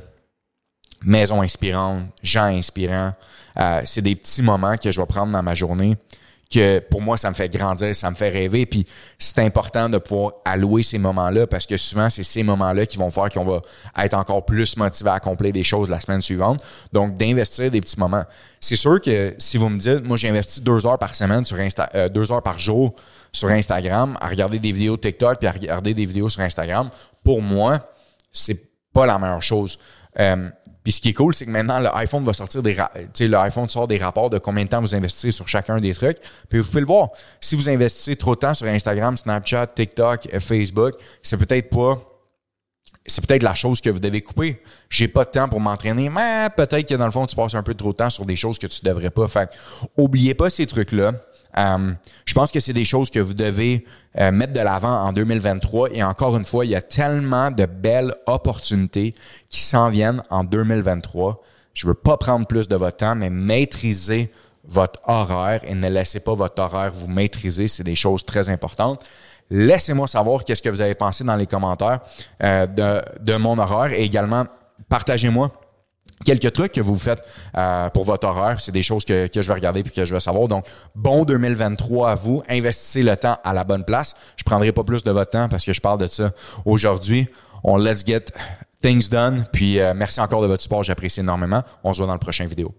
maison 1.03 1.41
inspirante, 1.41 2.05
gens 2.21 2.45
inspirants. 2.45 3.13
Euh, 3.59 3.81
c'est 3.85 4.01
des 4.01 4.15
petits 4.15 4.41
moments 4.41 4.77
que 4.77 4.91
je 4.91 4.99
vais 4.99 5.07
prendre 5.07 5.31
dans 5.31 5.43
ma 5.43 5.53
journée 5.53 5.97
que 6.53 6.79
pour 6.79 7.01
moi, 7.01 7.17
ça 7.17 7.29
me 7.29 7.35
fait 7.35 7.49
grandir, 7.49 7.95
ça 7.95 8.09
me 8.11 8.15
fait 8.15 8.29
rêver. 8.29 8.65
Puis 8.65 8.85
c'est 9.17 9.39
important 9.39 9.89
de 9.89 9.97
pouvoir 9.97 10.33
allouer 10.45 10.83
ces 10.83 10.99
moments-là 10.99 11.47
parce 11.47 11.65
que 11.65 11.77
souvent, 11.77 12.09
c'est 12.09 12.23
ces 12.23 12.43
moments-là 12.43 12.85
qui 12.85 12.97
vont 12.97 13.09
faire 13.09 13.29
qu'on 13.29 13.43
va 13.43 13.61
être 13.97 14.13
encore 14.13 14.45
plus 14.45 14.77
motivé 14.77 15.09
à 15.09 15.15
accomplir 15.15 15.51
des 15.51 15.63
choses 15.63 15.89
la 15.89 15.99
semaine 15.99 16.21
suivante. 16.21 16.61
Donc, 16.91 17.15
d'investir 17.17 17.71
des 17.71 17.81
petits 17.81 17.99
moments. 17.99 18.23
C'est 18.59 18.75
sûr 18.75 19.01
que 19.01 19.33
si 19.37 19.57
vous 19.57 19.69
me 19.69 19.79
dites, 19.79 20.05
moi, 20.05 20.17
j'investis 20.17 20.61
deux 20.61 20.85
heures 20.85 20.99
par 20.99 21.15
semaine 21.15 21.43
sur 21.43 21.57
Insta, 21.57 21.89
euh, 21.95 22.09
deux 22.09 22.31
heures 22.31 22.43
par 22.43 22.59
jour 22.59 22.93
sur 23.31 23.49
Instagram 23.49 24.15
à 24.21 24.29
regarder 24.29 24.59
des 24.59 24.71
vidéos 24.71 24.97
TikTok 24.97 25.39
puis 25.39 25.47
à 25.47 25.51
regarder 25.51 25.93
des 25.93 26.05
vidéos 26.05 26.29
sur 26.29 26.41
Instagram, 26.41 26.89
pour 27.23 27.41
moi, 27.41 27.79
c'est 28.31 28.69
pas 28.93 29.05
la 29.05 29.17
meilleure 29.17 29.41
chose. 29.41 29.79
Euh, 30.19 30.49
puis 30.83 30.91
ce 30.91 31.01
qui 31.01 31.09
est 31.09 31.13
cool, 31.13 31.33
c'est 31.33 31.45
que 31.45 31.49
maintenant, 31.49 31.79
l'iPhone 31.79 32.23
va 32.25 32.33
sortir 32.33 32.61
des 32.61 32.75
sort 33.67 33.87
des 33.87 33.97
rapports 33.97 34.29
de 34.29 34.37
combien 34.37 34.65
de 34.65 34.69
temps 34.69 34.81
vous 34.81 34.93
investissez 34.93 35.31
sur 35.31 35.47
chacun 35.47 35.79
des 35.79 35.93
trucs. 35.93 36.17
Puis 36.49 36.59
vous 36.59 36.67
pouvez 36.67 36.81
le 36.81 36.87
voir. 36.87 37.09
Si 37.39 37.55
vous 37.55 37.69
investissez 37.69 38.17
trop 38.17 38.35
de 38.35 38.39
temps 38.39 38.53
sur 38.53 38.67
Instagram, 38.67 39.15
Snapchat, 39.15 39.67
TikTok, 39.67 40.27
euh, 40.33 40.39
Facebook, 40.39 40.95
c'est 41.21 41.37
peut-être 41.37 41.69
pas. 41.69 41.97
C'est 43.05 43.25
peut-être 43.25 43.43
la 43.43 43.53
chose 43.53 43.81
que 43.81 43.89
vous 43.89 43.99
devez 43.99 44.21
couper. 44.21 44.61
J'ai 44.89 45.09
pas 45.09 45.25
de 45.25 45.29
temps 45.29 45.49
pour 45.49 45.59
m'entraîner, 45.59 46.09
mais 46.09 46.47
peut-être 46.55 46.87
que 46.87 46.95
dans 46.95 47.05
le 47.05 47.11
fond, 47.11 47.25
tu 47.25 47.35
passes 47.35 47.53
un 47.53 47.63
peu 47.63 47.73
trop 47.73 47.91
de 47.91 47.97
temps 47.97 48.09
sur 48.09 48.25
des 48.25 48.37
choses 48.37 48.57
que 48.59 48.67
tu 48.67 48.79
devrais 48.83 49.09
pas. 49.09 49.27
Fait 49.27 49.49
oubliez 49.97 50.33
pas 50.33 50.49
ces 50.49 50.65
trucs-là. 50.65 51.11
Euh, 51.57 51.93
je 52.25 52.33
pense 52.33 52.51
que 52.51 52.59
c'est 52.59 52.73
des 52.73 52.85
choses 52.85 53.09
que 53.09 53.19
vous 53.19 53.33
devez 53.33 53.85
euh, 54.19 54.31
mettre 54.31 54.53
de 54.53 54.59
l'avant 54.59 55.03
en 55.03 55.13
2023. 55.13 55.89
Et 55.93 56.03
encore 56.03 56.35
une 56.37 56.45
fois, 56.45 56.65
il 56.65 56.71
y 56.71 56.75
a 56.75 56.81
tellement 56.81 57.51
de 57.51 57.65
belles 57.65 58.13
opportunités 58.25 59.13
qui 59.49 59.61
s'en 59.61 59.89
viennent 59.89 60.21
en 60.29 60.43
2023. 60.43 61.41
Je 61.73 61.87
veux 61.87 61.93
pas 61.93 62.17
prendre 62.17 62.45
plus 62.45 62.67
de 62.67 62.75
votre 62.75 62.97
temps, 62.97 63.15
mais 63.15 63.29
maîtriser 63.29 64.31
votre 64.65 64.99
horaire 65.07 65.61
et 65.63 65.75
ne 65.75 65.89
laissez 65.89 66.19
pas 66.19 66.33
votre 66.33 66.61
horaire 66.61 66.91
vous 66.93 67.07
maîtriser. 67.07 67.67
C'est 67.67 67.83
des 67.83 67.95
choses 67.95 68.25
très 68.25 68.49
importantes. 68.49 69.03
Laissez-moi 69.49 70.07
savoir 70.07 70.43
qu'est-ce 70.45 70.61
que 70.61 70.69
vous 70.69 70.81
avez 70.81 70.95
pensé 70.95 71.23
dans 71.23 71.35
les 71.35 71.47
commentaires 71.47 71.99
euh, 72.41 72.65
de, 72.65 73.01
de 73.19 73.35
mon 73.37 73.57
horaire 73.57 73.93
et 73.93 74.03
également 74.03 74.45
partagez-moi 74.89 75.51
quelques 76.23 76.53
trucs 76.53 76.71
que 76.71 76.81
vous 76.81 76.97
faites 76.97 77.25
euh, 77.57 77.89
pour 77.89 78.03
votre 78.03 78.27
horaire. 78.27 78.59
C'est 78.59 78.71
des 78.71 78.83
choses 78.83 79.05
que, 79.05 79.27
que 79.27 79.41
je 79.41 79.47
vais 79.47 79.53
regarder 79.53 79.83
puis 79.83 79.93
que 79.93 80.05
je 80.05 80.13
vais 80.13 80.19
savoir. 80.19 80.47
Donc, 80.47 80.65
bon 80.95 81.25
2023 81.25 82.11
à 82.11 82.15
vous. 82.15 82.43
Investissez 82.49 83.03
le 83.03 83.15
temps 83.15 83.37
à 83.43 83.53
la 83.53 83.63
bonne 83.63 83.83
place. 83.83 84.15
Je 84.37 84.43
prendrai 84.43 84.71
pas 84.71 84.83
plus 84.83 85.03
de 85.03 85.11
votre 85.11 85.31
temps 85.31 85.49
parce 85.49 85.65
que 85.65 85.73
je 85.73 85.81
parle 85.81 85.99
de 85.99 86.07
ça 86.07 86.31
aujourd'hui. 86.65 87.27
On 87.63 87.77
let's 87.77 88.05
get 88.05 88.25
things 88.81 89.09
done. 89.09 89.45
Puis, 89.51 89.79
euh, 89.79 89.93
merci 89.95 90.19
encore 90.19 90.41
de 90.41 90.47
votre 90.47 90.63
support. 90.63 90.83
J'apprécie 90.83 91.21
énormément. 91.21 91.61
On 91.83 91.93
se 91.93 91.97
voit 91.97 92.07
dans 92.07 92.13
le 92.13 92.19
prochain 92.19 92.45
vidéo. 92.45 92.73